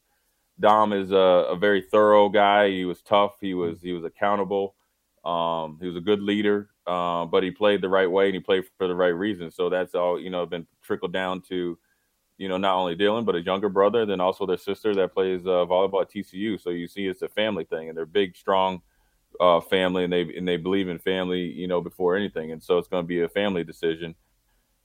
Dom 0.60 0.93
is 0.93 1.12
a, 1.12 1.16
a 1.16 1.56
very 1.56 1.82
thorough 1.82 2.28
guy. 2.28 2.69
He 2.70 2.84
was 2.84 3.00
tough. 3.02 3.37
He 3.40 3.55
was 3.55 3.81
he 3.81 3.93
was 3.93 4.05
accountable. 4.05 4.75
Um, 5.25 5.78
he 5.81 5.87
was 5.87 5.96
a 5.96 6.00
good 6.00 6.22
leader, 6.22 6.70
uh, 6.88 7.26
but 7.26 7.43
he 7.43 7.50
played 7.50 7.82
the 7.82 7.88
right 7.88 8.11
way 8.11 8.26
and 8.26 8.35
he 8.35 8.40
played 8.40 8.64
for 8.79 8.88
the 8.88 8.94
right 8.94 9.08
reasons. 9.08 9.55
So 9.55 9.69
that's 9.69 9.94
all 9.94 10.19
you 10.19 10.31
know 10.31 10.46
been 10.46 10.67
trickled 10.82 11.12
down 11.12 11.43
to 11.43 11.79
you 12.38 12.49
know, 12.49 12.56
not 12.56 12.76
only 12.76 12.96
Dylan, 12.96 13.26
but 13.26 13.35
his 13.35 13.44
younger 13.44 13.69
brother, 13.69 14.06
then 14.06 14.20
also 14.20 14.46
their 14.46 14.56
sister 14.56 14.94
that 14.94 15.12
plays 15.12 15.44
uh, 15.44 15.67
volleyball 15.67 16.02
at 16.02 16.11
TCU. 16.11 16.61
So 16.61 16.70
you 16.70 16.87
see, 16.87 17.06
it's 17.06 17.23
a 17.23 17.29
family 17.29 17.64
thing, 17.64 17.88
and 17.88 17.99
they're 17.99 18.06
big, 18.06 18.37
strong 18.37 18.81
uh, 19.40 19.61
family, 19.61 20.05
and 20.05 20.12
they 20.12 20.23
and 20.37 20.46
they 20.46 20.56
believe 20.56 20.88
in 20.88 20.99
family, 20.99 21.40
you 21.40 21.67
know, 21.67 21.81
before 21.81 22.17
anything. 22.17 22.52
And 22.52 22.62
so 22.62 22.79
it's 22.79 22.88
going 22.88 23.02
to 23.02 23.06
be 23.06 23.23
a 23.23 23.29
family 23.29 23.64
decision. 23.64 24.14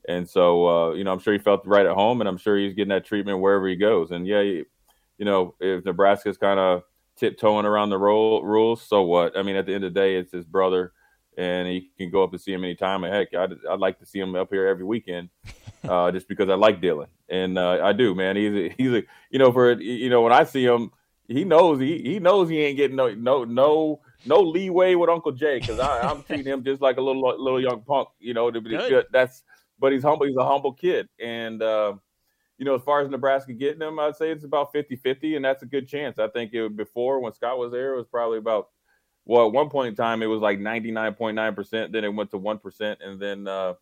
And 0.10 0.28
so, 0.28 0.68
uh, 0.68 0.94
you 0.94 1.04
know, 1.04 1.14
I'm 1.14 1.20
sure 1.20 1.32
he 1.32 1.40
felt 1.40 1.66
right 1.66 1.86
at 1.86 1.94
home, 1.94 2.22
and 2.22 2.28
I'm 2.28 2.38
sure 2.38 2.58
he's 2.58 2.74
getting 2.74 2.90
that 2.90 3.06
treatment 3.06 3.40
wherever 3.40 3.68
he 3.68 3.76
goes. 3.76 4.12
And 4.12 4.28
yeah, 4.28 4.42
you 4.42 4.66
know, 5.20 5.56
if 5.60 5.86
Nebraska's 5.86 6.38
kind 6.38 6.60
of 6.60 6.84
tiptoeing 7.16 7.66
around 7.66 7.92
the 7.92 8.00
role, 8.00 8.44
rules, 8.44 8.82
so 8.82 9.04
what? 9.04 9.38
I 9.38 9.44
mean, 9.44 9.56
at 9.56 9.68
the 9.68 9.76
end 9.76 9.84
of 9.84 9.94
the 9.94 10.00
day, 10.00 10.16
it's 10.16 10.32
his 10.32 10.46
brother, 10.46 10.92
and 11.38 11.68
he 11.68 11.90
can 11.98 12.10
go 12.10 12.24
up 12.24 12.32
and 12.32 12.42
see 12.42 12.54
him 12.54 12.64
anytime. 12.64 13.04
And 13.04 13.14
heck, 13.14 13.34
I'd, 13.34 13.54
I'd 13.70 13.80
like 13.80 14.00
to 14.00 14.06
see 14.06 14.20
him 14.20 14.36
up 14.36 14.50
here 14.52 14.68
every 14.68 14.86
weekend 14.86 15.30
uh, 15.88 16.12
just 16.12 16.28
because 16.28 16.50
I 16.50 16.56
like 16.56 16.82
Dylan, 16.82 17.08
and 17.30 17.58
uh, 17.58 17.80
I 17.84 17.94
do, 17.94 18.16
man. 18.16 18.36
He's 18.36 18.54
a, 18.54 18.76
he's 18.78 18.94
a 18.94 19.04
you 19.30 19.40
know 19.40 19.52
for 19.52 19.74
you 19.80 20.10
know 20.10 20.22
when 20.22 20.34
I 20.34 20.44
see 20.44 20.66
him, 20.66 20.92
he 21.28 21.44
knows 21.44 21.80
he 21.80 22.02
he 22.02 22.20
knows 22.20 22.50
he 22.50 22.60
ain't 22.60 22.78
getting 22.78 22.96
no 22.96 23.14
no 23.14 23.44
no 23.44 24.02
no 24.26 24.40
leeway 24.42 24.96
with 24.96 25.10
Uncle 25.10 25.32
Jay 25.32 25.60
because 25.60 25.80
I'm 25.80 26.24
treating 26.28 26.46
him 26.46 26.64
just 26.64 26.82
like 26.82 26.98
a 26.98 27.02
little 27.02 27.22
little 27.22 27.62
young 27.62 27.82
punk, 27.82 28.10
you 28.20 28.34
know. 28.34 28.52
To 28.52 28.62
be 28.62 28.72
good. 28.72 29.06
That's 29.12 29.44
but 29.80 29.92
he's 29.92 30.04
humble. 30.04 30.26
He's 30.26 30.38
a 30.38 30.46
humble 30.46 30.74
kid, 30.74 31.08
and 31.20 31.62
uh, 31.62 31.94
you 32.58 32.66
know 32.66 32.76
as 32.76 32.82
far 32.84 33.02
as 33.02 33.10
Nebraska 33.10 33.54
getting 33.54 33.82
him, 33.82 34.00
I'd 34.00 34.16
say 34.16 34.32
it's 34.32 34.46
about 34.46 34.74
50-50, 34.74 35.36
and 35.36 35.46
that's 35.46 35.64
a 35.64 35.68
good 35.68 35.88
chance. 35.88 36.20
I 36.20 36.28
think 36.28 36.54
it 36.54 36.76
before 36.76 37.20
when 37.20 37.34
Scott 37.34 37.58
was 37.58 37.72
there, 37.72 37.94
it 37.94 37.98
was 37.98 38.08
probably 38.08 38.38
about 38.38 38.70
well 39.26 39.48
at 39.48 39.54
one 39.54 39.70
point 39.70 39.90
in 39.90 39.96
time 39.96 40.22
it 40.22 40.28
was 40.28 40.42
like 40.42 40.60
ninety 40.60 40.92
nine 40.92 41.14
point 41.14 41.36
nine 41.36 41.56
percent, 41.56 41.92
then 41.92 42.04
it 42.04 42.14
went 42.14 42.32
to 42.32 42.38
one 42.38 42.60
percent, 42.60 43.00
and 43.04 43.20
then. 43.20 43.48
Uh, 43.48 43.74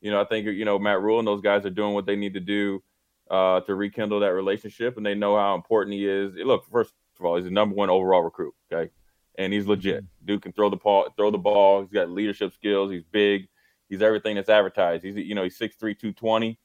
you 0.00 0.10
know, 0.10 0.20
I 0.20 0.24
think 0.24 0.46
you 0.46 0.64
know 0.64 0.78
Matt 0.78 1.00
Rhule 1.00 1.18
and 1.18 1.26
those 1.26 1.40
guys 1.40 1.64
are 1.64 1.70
doing 1.70 1.94
what 1.94 2.06
they 2.06 2.16
need 2.16 2.34
to 2.34 2.40
do 2.40 2.82
uh, 3.30 3.60
to 3.60 3.74
rekindle 3.74 4.20
that 4.20 4.32
relationship, 4.32 4.96
and 4.96 5.04
they 5.04 5.14
know 5.14 5.36
how 5.36 5.54
important 5.54 5.94
he 5.94 6.08
is. 6.08 6.34
Look, 6.34 6.64
first 6.70 6.94
of 7.18 7.24
all, 7.24 7.36
he's 7.36 7.44
the 7.44 7.50
number 7.50 7.74
one 7.74 7.90
overall 7.90 8.22
recruit. 8.22 8.54
Okay, 8.72 8.90
and 9.36 9.52
he's 9.52 9.66
legit. 9.66 10.04
Mm-hmm. 10.04 10.26
Dude 10.26 10.42
can 10.42 10.52
throw 10.52 10.70
the 10.70 10.76
ball, 10.76 11.08
throw 11.16 11.30
the 11.30 11.38
ball. 11.38 11.82
He's 11.82 11.90
got 11.90 12.10
leadership 12.10 12.52
skills. 12.52 12.90
He's 12.90 13.04
big. 13.04 13.48
He's 13.88 14.02
everything 14.02 14.36
that's 14.36 14.48
advertised. 14.48 15.04
He's 15.04 15.16
you 15.16 15.34
know 15.34 15.44
he's 15.44 15.58
6'3", 15.58 15.78
220. 15.78 16.58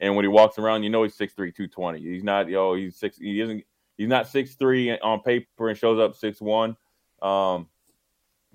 and 0.00 0.14
when 0.14 0.24
he 0.24 0.28
walks 0.28 0.58
around, 0.58 0.82
you 0.82 0.90
know 0.90 1.02
he's 1.02 1.16
6'3", 1.16 1.34
220. 1.36 2.00
He's 2.00 2.24
not 2.24 2.48
yo, 2.48 2.74
he's 2.74 2.96
six. 2.96 3.18
He 3.18 3.40
isn't. 3.40 3.64
He's 3.96 4.08
not 4.08 4.28
six 4.28 4.54
three 4.54 4.96
on 5.00 5.20
paper 5.22 5.68
and 5.68 5.76
shows 5.76 5.98
up 5.98 6.14
six 6.14 6.40
one. 6.40 6.76
Um, 7.22 7.68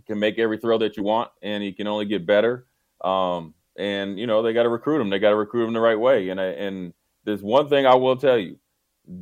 can 0.05 0.19
make 0.19 0.37
every 0.37 0.57
throw 0.57 0.77
that 0.79 0.97
you 0.97 1.03
want, 1.03 1.31
and 1.41 1.63
he 1.63 1.71
can 1.71 1.87
only 1.87 2.05
get 2.05 2.25
better. 2.25 2.67
Um, 3.01 3.53
and 3.75 4.19
you 4.19 4.27
know 4.27 4.41
they 4.41 4.53
got 4.53 4.63
to 4.63 4.69
recruit 4.69 5.01
him. 5.01 5.09
They 5.09 5.19
got 5.19 5.29
to 5.29 5.35
recruit 5.35 5.67
him 5.67 5.73
the 5.73 5.79
right 5.79 5.99
way. 5.99 6.29
And 6.29 6.39
I, 6.39 6.45
and 6.45 6.93
there's 7.23 7.41
one 7.41 7.69
thing 7.69 7.85
I 7.85 7.95
will 7.95 8.15
tell 8.15 8.37
you: 8.37 8.57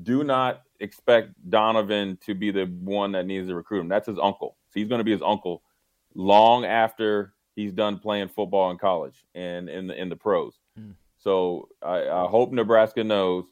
do 0.04 0.24
not 0.24 0.64
expect 0.80 1.30
Donovan 1.50 2.18
to 2.26 2.34
be 2.34 2.52
the 2.52 2.66
one 2.66 3.12
that 3.14 3.26
needs 3.26 3.48
to 3.48 3.56
recruit 3.56 3.82
him. 3.82 3.88
That's 3.88 4.08
his 4.08 4.18
uncle. 4.22 4.58
So 4.70 4.80
he's 4.80 4.90
going 4.90 5.00
to 5.00 5.06
be 5.06 5.12
his 5.12 5.22
uncle 5.22 5.64
long 6.16 6.66
after 6.66 7.34
he's 7.56 7.72
done 7.72 8.00
playing 8.00 8.30
football 8.30 8.72
in 8.72 8.78
college 8.78 9.26
and 9.36 9.70
in 9.70 9.88
the 9.88 10.00
in 10.00 10.10
the 10.10 10.16
pros. 10.16 10.60
Mm. 10.80 10.96
So 11.18 11.70
I, 11.84 12.10
I, 12.10 12.28
hope 12.28 12.52
Nebraska 12.52 13.04
knows 13.04 13.46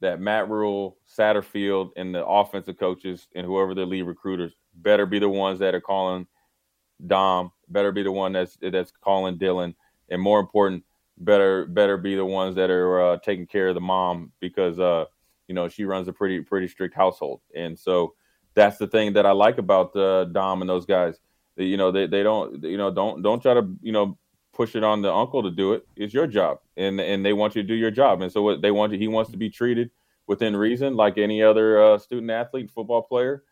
that 0.00 0.20
Matt 0.20 0.48
Rhule, 0.48 0.96
Satterfield, 1.06 1.90
and 1.96 2.14
the 2.14 2.24
offensive 2.24 2.78
coaches 2.78 3.28
and 3.34 3.46
whoever 3.46 3.74
the 3.74 3.84
lead 3.84 4.02
recruiters 4.02 4.52
better 4.74 5.06
be 5.06 5.18
the 5.18 5.28
ones 5.28 5.58
that 5.58 5.74
are 5.74 5.80
calling 5.80 6.26
Dom. 7.06 7.52
Better 7.68 7.92
be 7.92 8.02
the 8.02 8.12
one 8.12 8.32
that's 8.32 8.58
that's 8.60 8.92
calling 9.02 9.38
Dylan 9.38 9.74
and 10.08 10.20
more 10.20 10.40
important, 10.40 10.84
better 11.18 11.66
better 11.66 11.96
be 11.96 12.14
the 12.14 12.24
ones 12.24 12.56
that 12.56 12.70
are 12.70 13.00
uh, 13.00 13.18
taking 13.18 13.46
care 13.46 13.68
of 13.68 13.74
the 13.74 13.80
mom 13.80 14.32
because 14.40 14.78
uh, 14.78 15.04
you 15.46 15.54
know 15.54 15.68
she 15.68 15.84
runs 15.84 16.08
a 16.08 16.12
pretty 16.12 16.40
pretty 16.40 16.68
strict 16.68 16.94
household, 16.94 17.40
and 17.54 17.78
so 17.78 18.14
that's 18.54 18.78
the 18.78 18.86
thing 18.86 19.12
that 19.12 19.26
I 19.26 19.30
like 19.30 19.58
about 19.58 19.94
uh, 19.94 20.24
Dom 20.24 20.62
and 20.62 20.68
those 20.68 20.86
guys. 20.86 21.20
You 21.56 21.76
know, 21.76 21.92
they, 21.92 22.06
they 22.06 22.22
don't 22.22 22.62
you 22.64 22.78
know 22.78 22.90
don't 22.90 23.22
don't 23.22 23.40
try 23.40 23.54
to 23.54 23.68
you 23.82 23.92
know 23.92 24.18
push 24.52 24.74
it 24.76 24.84
on 24.84 25.02
the 25.02 25.12
uncle 25.12 25.42
to 25.42 25.50
do 25.50 25.72
it. 25.72 25.86
It's 25.96 26.14
your 26.14 26.26
job, 26.26 26.58
and 26.76 27.00
and 27.00 27.24
they 27.24 27.32
want 27.32 27.56
you 27.56 27.62
to 27.62 27.68
do 27.68 27.74
your 27.74 27.90
job, 27.90 28.22
and 28.22 28.32
so 28.32 28.42
what 28.42 28.62
they 28.62 28.70
want 28.70 28.92
you, 28.92 28.98
he 28.98 29.08
wants 29.08 29.30
to 29.30 29.36
be 29.36 29.50
treated 29.50 29.90
within 30.26 30.56
reason, 30.56 30.94
like 30.94 31.18
any 31.18 31.42
other 31.42 31.82
uh, 31.82 31.98
student 31.98 32.30
athlete, 32.30 32.70
football 32.70 33.02
player, 33.02 33.42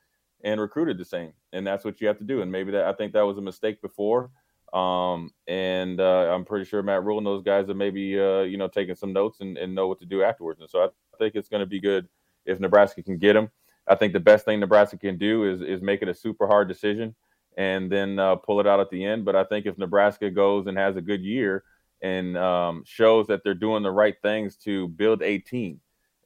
and 0.45 0.61
recruited 0.61 0.97
the 0.97 1.05
same. 1.05 1.33
And 1.52 1.67
that's 1.67 1.85
what 1.85 2.00
you 2.00 2.07
have 2.07 2.19
to 2.19 2.25
do. 2.25 2.43
And 2.43 2.52
maybe 2.52 2.71
that 2.73 2.85
I 2.85 2.93
think 2.93 3.12
that 3.12 3.23
was 3.23 3.37
a 3.38 3.43
mistake 3.43 3.83
before. 3.83 4.31
Um, 4.73 5.33
and 5.47 6.00
uh, 6.00 6.33
I'm 6.33 6.45
pretty 6.45 6.67
sure 6.67 6.83
Matt 6.83 7.02
Rhule 7.02 7.19
and 7.19 7.26
those 7.26 7.43
guys 7.43 7.69
are 7.69 7.75
maybe 7.75 8.21
uh, 8.21 8.43
you 8.43 8.59
know 8.59 8.69
taking 8.69 8.95
some 8.95 9.12
notes 9.12 9.40
and, 9.40 9.57
and, 9.57 9.75
know 9.75 9.88
what 9.88 9.99
to 10.00 10.07
do 10.07 10.23
afterwards. 10.23 10.61
And 10.61 10.69
so 10.69 10.85
I 10.85 10.88
think 11.19 11.35
it's 11.35 11.49
going 11.49 11.61
to 11.61 11.67
be 11.67 11.81
good 11.81 12.07
if 12.45 12.61
Nebraska 12.61 13.02
can 13.02 13.19
get 13.19 13.35
him. 13.35 13.50
I 13.87 13.95
think 13.95 14.12
the 14.12 14.21
best 14.21 14.45
thing 14.45 14.61
Nebraska 14.61 14.99
can 14.99 15.17
do 15.17 15.50
is 15.50 15.62
is 15.62 15.81
make 15.81 16.02
it 16.02 16.09
a 16.09 16.14
super 16.14 16.47
hard 16.47 16.69
decision 16.69 17.14
and 17.59 17.93
then 17.93 18.19
uh, 18.19 18.37
pull 18.37 18.61
it 18.61 18.67
out 18.67 18.81
at 18.81 18.88
the 18.88 19.05
end. 19.05 19.27
But 19.27 19.37
I 19.37 19.45
think 19.45 19.67
if 19.67 19.77
Nebraska 19.77 20.31
goes 20.31 20.67
and 20.69 20.79
has 20.79 20.97
a 20.97 21.03
good 21.03 21.23
year 21.23 21.65
and 22.00 22.38
um, 22.38 22.85
shows 22.87 23.27
that 23.27 23.43
they're 23.45 23.53
doing 23.53 23.83
the 23.83 23.91
right 23.91 24.15
things 24.23 24.57
to 24.59 24.88
build 24.88 25.21
a 25.23 25.38
team, 25.38 25.81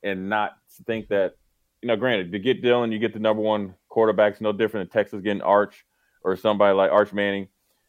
and 0.05 0.29
not 0.29 0.57
think 0.87 1.09
that 1.09 1.35
you 1.81 1.89
know, 1.89 1.97
granted, 1.97 2.31
to 2.31 2.39
get 2.39 2.63
Dylan, 2.63 2.93
you 2.93 2.99
get 2.99 3.13
the 3.13 3.19
number 3.19 3.43
one 3.43 3.75
quarterbacks, 3.91 4.41
no 4.41 4.53
different 4.53 4.89
than 4.89 5.03
Texas 5.03 5.21
getting 5.21 5.43
Arch 5.43 5.85
or 6.23 6.37
somebody 6.37 6.75
like 6.75 6.93
Arch 6.93 7.13
Manning. 7.13 7.49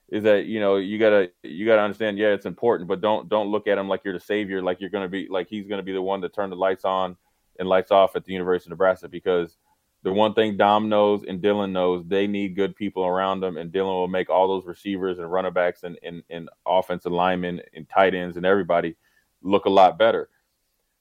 Is 0.09 0.23
that 0.23 0.45
you 0.45 0.59
know 0.59 0.77
you 0.77 0.99
gotta 0.99 1.31
you 1.43 1.65
gotta 1.65 1.81
understand? 1.81 2.17
Yeah, 2.17 2.29
it's 2.29 2.45
important, 2.45 2.87
but 2.87 3.01
don't 3.01 3.29
don't 3.29 3.49
look 3.49 3.67
at 3.67 3.77
him 3.77 3.87
like 3.87 4.01
you're 4.03 4.13
the 4.13 4.19
savior, 4.19 4.61
like 4.61 4.79
you're 4.79 4.89
gonna 4.89 5.07
be 5.07 5.27
like 5.29 5.47
he's 5.47 5.67
gonna 5.67 5.83
be 5.83 5.93
the 5.93 6.01
one 6.01 6.21
to 6.21 6.29
turn 6.29 6.49
the 6.49 6.55
lights 6.55 6.85
on 6.85 7.17
and 7.59 7.67
lights 7.67 7.91
off 7.91 8.15
at 8.15 8.25
the 8.25 8.33
University 8.33 8.67
of 8.67 8.71
Nebraska 8.71 9.07
because 9.07 9.57
the 10.03 10.11
one 10.11 10.33
thing 10.33 10.57
Dom 10.57 10.89
knows 10.89 11.23
and 11.27 11.41
Dylan 11.41 11.71
knows, 11.71 12.03
they 12.05 12.27
need 12.27 12.55
good 12.55 12.75
people 12.75 13.05
around 13.05 13.39
them, 13.39 13.57
and 13.57 13.71
Dylan 13.71 13.85
will 13.85 14.07
make 14.07 14.29
all 14.29 14.47
those 14.47 14.65
receivers 14.65 15.17
and 15.17 15.31
running 15.31 15.53
backs 15.53 15.83
and, 15.83 15.97
and, 16.03 16.23
and 16.29 16.49
offensive 16.65 17.11
linemen 17.11 17.61
and 17.73 17.87
tight 17.89 18.13
ends 18.13 18.37
and 18.37 18.45
everybody 18.45 18.95
look 19.41 19.65
a 19.65 19.69
lot 19.69 19.97
better. 19.97 20.29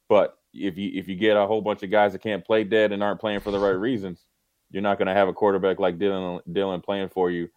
But 0.08 0.38
if 0.54 0.76
you 0.76 0.90
if 0.94 1.08
you 1.08 1.16
get 1.16 1.36
a 1.36 1.46
whole 1.46 1.62
bunch 1.62 1.82
of 1.82 1.90
guys 1.90 2.12
that 2.12 2.20
can't 2.20 2.44
play 2.44 2.64
dead 2.64 2.92
and 2.92 3.02
aren't 3.02 3.20
playing 3.20 3.40
for 3.40 3.50
the 3.50 3.58
right 3.58 3.70
reasons, 3.70 4.26
you're 4.70 4.82
not 4.82 4.98
going 4.98 5.08
to 5.08 5.14
have 5.14 5.28
a 5.28 5.32
quarterback 5.32 5.78
like 5.78 5.98
Dylan 5.98 6.40
Dylan 6.48 6.84
playing 6.84 7.08
for 7.08 7.30
you, 7.30 7.48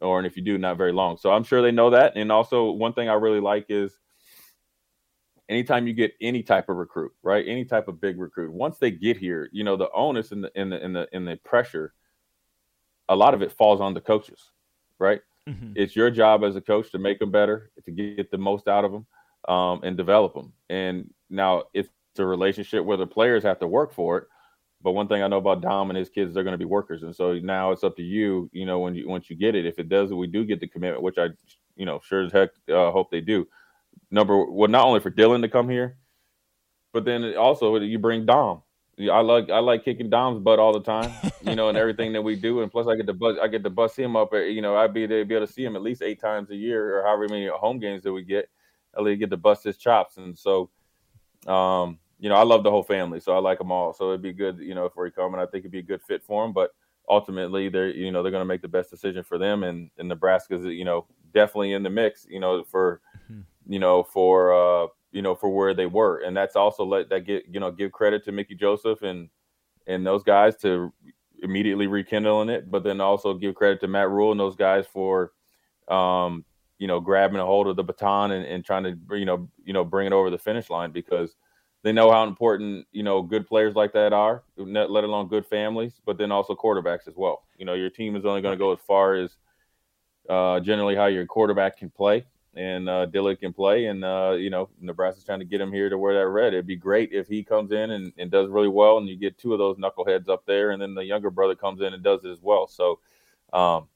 or 0.00 0.18
and 0.18 0.26
if 0.26 0.36
you 0.36 0.42
do, 0.42 0.58
not 0.58 0.76
very 0.76 0.92
long. 0.92 1.16
So 1.16 1.32
I'm 1.32 1.44
sure 1.44 1.62
they 1.62 1.72
know 1.72 1.90
that. 1.90 2.16
And 2.16 2.30
also, 2.30 2.70
one 2.70 2.92
thing 2.92 3.08
I 3.08 3.14
really 3.14 3.40
like 3.40 3.66
is 3.70 3.98
anytime 5.48 5.86
you 5.86 5.92
get 5.92 6.12
any 6.20 6.42
type 6.42 6.68
of 6.68 6.76
recruit, 6.76 7.12
right? 7.22 7.44
Any 7.46 7.64
type 7.64 7.88
of 7.88 8.00
big 8.00 8.18
recruit, 8.18 8.52
once 8.52 8.78
they 8.78 8.90
get 8.90 9.16
here, 9.16 9.48
you 9.52 9.64
know, 9.64 9.76
the 9.76 9.90
onus 9.92 10.32
and 10.32 10.44
the 10.44 10.50
in 10.54 10.70
the 10.70 10.84
in 10.84 10.92
the 10.92 11.08
in 11.12 11.24
the 11.24 11.36
pressure, 11.44 11.92
a 13.08 13.16
lot 13.16 13.34
of 13.34 13.42
it 13.42 13.52
falls 13.52 13.80
on 13.80 13.94
the 13.94 14.00
coaches, 14.00 14.50
right? 14.98 15.20
Mm-hmm. 15.48 15.72
It's 15.76 15.94
your 15.94 16.10
job 16.10 16.42
as 16.42 16.56
a 16.56 16.60
coach 16.60 16.90
to 16.92 16.98
make 16.98 17.18
them 17.18 17.30
better, 17.30 17.70
to 17.84 17.90
get 17.90 18.30
the 18.30 18.38
most 18.38 18.66
out 18.66 18.84
of 18.84 18.92
them, 18.92 19.06
um, 19.48 19.80
and 19.84 19.96
develop 19.96 20.34
them. 20.34 20.52
And 20.68 21.10
now 21.30 21.64
it's 21.72 21.88
a 22.18 22.26
relationship 22.26 22.84
where 22.84 22.96
the 22.96 23.06
players 23.06 23.44
have 23.44 23.60
to 23.60 23.68
work 23.68 23.92
for 23.92 24.18
it. 24.18 24.24
But 24.82 24.92
one 24.92 25.08
thing 25.08 25.22
I 25.22 25.28
know 25.28 25.38
about 25.38 25.62
Dom 25.62 25.90
and 25.90 25.96
his 25.96 26.10
kids, 26.10 26.34
they're 26.34 26.44
going 26.44 26.52
to 26.52 26.58
be 26.58 26.64
workers, 26.64 27.02
and 27.02 27.14
so 27.14 27.34
now 27.34 27.70
it's 27.72 27.84
up 27.84 27.96
to 27.96 28.02
you. 28.02 28.50
You 28.52 28.66
know, 28.66 28.80
when 28.80 28.94
you 28.94 29.08
once 29.08 29.30
you 29.30 29.36
get 29.36 29.54
it, 29.54 29.66
if 29.66 29.78
it 29.78 29.88
does, 29.88 30.12
we 30.12 30.26
do 30.26 30.44
get 30.44 30.60
the 30.60 30.68
commitment, 30.68 31.02
which 31.02 31.18
I, 31.18 31.28
you 31.76 31.86
know, 31.86 32.00
sure 32.04 32.24
as 32.24 32.32
heck 32.32 32.50
uh, 32.68 32.90
hope 32.90 33.10
they 33.10 33.20
do 33.20 33.46
number 34.10 34.44
well, 34.44 34.68
not 34.68 34.86
only 34.86 35.00
for 35.00 35.10
Dylan 35.10 35.42
to 35.42 35.48
come 35.48 35.68
here, 35.68 35.98
but 36.92 37.04
then 37.04 37.36
also 37.36 37.76
you 37.76 37.98
bring 37.98 38.26
Dom. 38.26 38.62
I 38.98 39.20
like 39.20 39.50
I 39.50 39.58
like 39.58 39.84
kicking 39.84 40.08
Dom's 40.08 40.42
butt 40.42 40.58
all 40.58 40.72
the 40.72 40.80
time, 40.80 41.12
you 41.42 41.54
know, 41.54 41.68
and 41.68 41.76
everything 41.76 42.14
that 42.14 42.22
we 42.22 42.34
do. 42.34 42.62
And 42.62 42.70
plus, 42.70 42.86
I 42.86 42.96
get 42.96 43.06
to 43.06 43.12
bus 43.12 43.36
I 43.42 43.48
get 43.48 43.62
to 43.64 43.70
bust 43.70 43.98
him 43.98 44.16
up. 44.16 44.32
You 44.32 44.62
know, 44.62 44.76
I'd 44.76 44.94
be 44.94 45.06
there 45.06 45.24
be 45.24 45.34
able 45.34 45.46
to 45.46 45.52
see 45.52 45.64
him 45.64 45.76
at 45.76 45.82
least 45.82 46.02
eight 46.02 46.20
times 46.20 46.50
a 46.50 46.56
year, 46.56 46.98
or 46.98 47.02
however 47.02 47.26
many 47.28 47.46
home 47.48 47.78
games 47.78 48.02
that 48.04 48.12
we 48.12 48.22
get. 48.22 48.48
I 48.96 49.02
least 49.02 49.20
get 49.20 49.30
to 49.30 49.36
bust 49.36 49.62
his 49.62 49.76
chops, 49.76 50.16
and 50.16 50.38
so, 50.38 50.70
um, 51.46 51.98
you 52.18 52.30
know, 52.30 52.36
I 52.36 52.44
love 52.44 52.62
the 52.62 52.70
whole 52.70 52.82
family, 52.82 53.20
so 53.20 53.36
I 53.36 53.40
like 53.40 53.58
them 53.58 53.70
all. 53.70 53.92
So 53.92 54.08
it'd 54.08 54.22
be 54.22 54.32
good, 54.32 54.58
you 54.58 54.74
know, 54.74 54.86
if 54.86 54.96
we 54.96 55.10
come, 55.10 55.34
and 55.34 55.42
I 55.42 55.44
think 55.44 55.62
it'd 55.62 55.70
be 55.70 55.80
a 55.80 55.82
good 55.82 56.00
fit 56.00 56.24
for 56.24 56.42
him. 56.42 56.54
But 56.54 56.70
ultimately, 57.10 57.68
they're 57.68 57.90
you 57.90 58.10
know 58.10 58.22
they're 58.22 58.32
going 58.32 58.40
to 58.40 58.46
make 58.46 58.62
the 58.62 58.68
best 58.68 58.88
decision 58.88 59.22
for 59.22 59.36
them, 59.36 59.64
and, 59.64 59.90
and 59.98 60.08
Nebraska's 60.08 60.64
you 60.64 60.86
know 60.86 61.04
definitely 61.34 61.74
in 61.74 61.82
the 61.82 61.90
mix, 61.90 62.26
you 62.30 62.40
know, 62.40 62.64
for 62.64 63.02
mm-hmm 63.30 63.42
you 63.66 63.78
know, 63.78 64.02
for 64.02 64.52
uh, 64.52 64.86
you 65.12 65.22
know, 65.22 65.34
for 65.34 65.48
where 65.48 65.74
they 65.74 65.86
were, 65.86 66.18
and 66.20 66.36
that's 66.36 66.56
also 66.56 66.84
let 66.84 67.08
that 67.10 67.20
get 67.20 67.44
you 67.50 67.60
know 67.60 67.70
give 67.70 67.92
credit 67.92 68.24
to 68.24 68.32
Mickey 68.32 68.54
Joseph 68.54 69.02
and 69.02 69.28
and 69.86 70.06
those 70.06 70.22
guys 70.22 70.56
to 70.56 70.92
immediately 71.42 71.86
rekindling 71.86 72.48
it, 72.48 72.70
but 72.70 72.82
then 72.82 73.00
also 73.00 73.34
give 73.34 73.54
credit 73.54 73.80
to 73.80 73.88
Matt 73.88 74.10
Rhule 74.10 74.32
and 74.32 74.40
those 74.40 74.56
guys 74.56 74.86
for 74.86 75.32
um, 75.88 76.44
you 76.78 76.86
know 76.86 77.00
grabbing 77.00 77.40
a 77.40 77.46
hold 77.46 77.66
of 77.66 77.76
the 77.76 77.84
baton 77.84 78.32
and, 78.32 78.44
and 78.44 78.64
trying 78.64 78.84
to 78.84 79.16
you 79.16 79.24
know 79.24 79.48
you 79.64 79.72
know 79.72 79.84
bring 79.84 80.06
it 80.06 80.12
over 80.12 80.30
the 80.30 80.38
finish 80.38 80.70
line 80.70 80.90
because 80.92 81.36
they 81.82 81.92
know 81.92 82.10
how 82.10 82.24
important 82.24 82.86
you 82.92 83.02
know 83.02 83.22
good 83.22 83.46
players 83.46 83.74
like 83.74 83.92
that 83.92 84.12
are, 84.12 84.42
let 84.56 84.90
alone 84.90 85.28
good 85.28 85.46
families, 85.46 86.00
but 86.04 86.18
then 86.18 86.32
also 86.32 86.54
quarterbacks 86.54 87.06
as 87.06 87.14
well. 87.16 87.44
You 87.56 87.64
know, 87.64 87.74
your 87.74 87.90
team 87.90 88.16
is 88.16 88.24
only 88.24 88.42
going 88.42 88.54
to 88.54 88.58
go 88.58 88.72
as 88.72 88.80
far 88.86 89.14
as 89.14 89.36
uh, 90.28 90.60
generally 90.60 90.96
how 90.96 91.06
your 91.06 91.24
quarterback 91.26 91.78
can 91.78 91.90
play 91.90 92.24
and 92.56 92.88
uh, 92.88 93.06
Dylan 93.06 93.38
can 93.38 93.52
play. 93.52 93.86
And 93.86 94.04
uh, 94.04 94.34
you 94.38 94.50
know, 94.50 94.68
Nebraska's 94.80 95.24
trying 95.24 95.40
to 95.40 95.44
get 95.44 95.60
him 95.60 95.72
here 95.72 95.88
to 95.88 95.98
wear 95.98 96.14
that 96.14 96.28
red. 96.28 96.54
It'd 96.54 96.66
be 96.66 96.76
great 96.76 97.12
if 97.12 97.28
he 97.28 97.44
comes 97.44 97.70
in 97.70 97.90
and, 97.90 98.12
and, 98.16 98.30
does 98.30 98.48
really 98.48 98.68
well, 98.68 98.98
and 98.98 99.08
you 99.08 99.16
get 99.16 99.38
two 99.38 99.52
of 99.52 99.58
those 99.58 99.76
knuckleheads 99.76 100.28
up 100.28 100.44
there, 100.46 100.70
and 100.70 100.80
then 100.80 100.94
the 100.94 101.04
younger 101.04 101.30
brother 101.30 101.54
comes 101.54 101.80
in 101.80 101.92
and 101.92 102.02
does 102.02 102.24
it 102.24 102.30
as 102.30 102.40
well. 102.40 102.66
So, 102.66 102.98
um, 103.52 103.88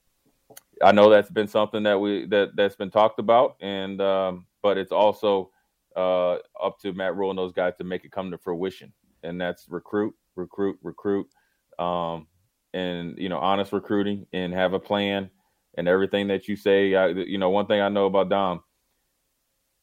I 0.83 0.91
know 0.91 1.09
that's 1.09 1.29
been 1.29 1.47
something 1.47 1.83
that 1.83 1.99
we 1.99 2.25
that 2.27 2.55
that's 2.55 2.75
been 2.75 2.91
talked 2.91 3.19
about, 3.19 3.55
and 3.59 3.99
um, 4.01 4.45
but 4.61 4.77
it's 4.77 4.91
also 4.91 5.51
uh, 5.95 6.37
up 6.61 6.79
to 6.81 6.93
Matt 6.93 7.15
Rhule 7.15 7.31
and 7.31 7.39
those 7.39 7.53
guys 7.53 7.75
to 7.77 7.83
make 7.83 8.05
it 8.05 8.11
come 8.11 8.31
to 8.31 8.37
fruition, 8.37 8.93
and 9.23 9.39
that's 9.39 9.67
recruit, 9.69 10.15
recruit, 10.35 10.77
recruit, 10.81 11.27
um, 11.79 12.27
and 12.73 13.17
you 13.17 13.29
know, 13.29 13.37
honest 13.37 13.73
recruiting, 13.73 14.27
and 14.33 14.53
have 14.53 14.73
a 14.73 14.79
plan 14.79 15.29
and 15.75 15.87
everything 15.87 16.27
that 16.27 16.47
you 16.47 16.55
say. 16.55 16.95
I, 16.95 17.07
you 17.07 17.37
know, 17.37 17.49
one 17.49 17.67
thing 17.67 17.81
I 17.81 17.89
know 17.89 18.05
about 18.05 18.29
Dom, 18.29 18.61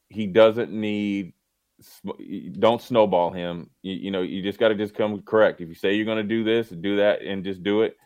he 0.09 0.27
doesn't 0.27 0.73
need. 0.73 1.33
Don't 2.59 2.83
snowball 2.83 3.31
him. 3.31 3.71
You, 3.83 3.95
you 3.95 4.11
know, 4.11 4.23
you 4.23 4.43
just 4.43 4.59
got 4.59 4.69
to 4.69 4.75
just 4.75 4.95
come 4.95 5.23
correct. 5.23 5.61
If 5.61 5.69
you 5.69 5.75
say 5.75 5.95
you're 5.95 6.05
going 6.05 6.19
to 6.19 6.25
do 6.25 6.43
this, 6.43 6.69
do 6.69 6.97
that, 6.97 7.23
and 7.23 7.45
just 7.45 7.63
do 7.63 7.83
it. 7.83 7.97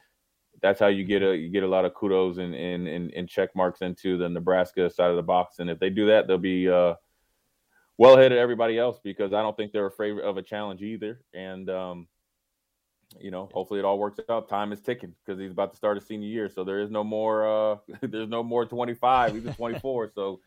That's 0.60 0.78
how 0.78 0.88
you 0.88 1.04
get 1.04 1.22
a 1.22 1.36
you 1.36 1.48
get 1.48 1.64
a 1.64 1.68
lot 1.68 1.84
of 1.84 1.94
kudos 1.94 2.38
and 2.38 2.54
and 2.54 2.86
and, 2.86 3.12
and 3.14 3.28
check 3.28 3.56
marks 3.56 3.80
into 3.80 4.18
the 4.18 4.28
Nebraska 4.28 4.90
side 4.90 5.10
of 5.10 5.16
the 5.16 5.22
box. 5.22 5.58
And 5.58 5.70
if 5.70 5.78
they 5.78 5.90
do 5.90 6.06
that, 6.06 6.26
they'll 6.26 6.38
be 6.38 6.68
uh, 6.68 6.94
well 7.98 8.16
ahead 8.16 8.32
of 8.32 8.38
everybody 8.38 8.78
else 8.78 9.00
because 9.02 9.32
I 9.32 9.42
don't 9.42 9.56
think 9.56 9.72
they're 9.72 9.86
afraid 9.86 10.18
of 10.18 10.36
a 10.36 10.42
challenge 10.42 10.82
either. 10.82 11.20
And 11.34 11.68
um, 11.70 12.08
you 13.20 13.30
know, 13.30 13.48
hopefully 13.52 13.80
it 13.80 13.84
all 13.84 13.98
works 13.98 14.20
out. 14.28 14.48
Time 14.48 14.72
is 14.72 14.80
ticking 14.80 15.14
because 15.24 15.40
he's 15.40 15.52
about 15.52 15.70
to 15.70 15.76
start 15.76 15.96
his 15.96 16.06
senior 16.06 16.28
year, 16.28 16.48
so 16.48 16.64
there 16.64 16.80
is 16.80 16.90
no 16.90 17.04
more. 17.04 17.46
Uh, 17.46 17.76
there's 18.02 18.28
no 18.28 18.42
more 18.42 18.66
25. 18.66 19.34
He's 19.34 19.56
24, 19.56 20.12
so 20.14 20.40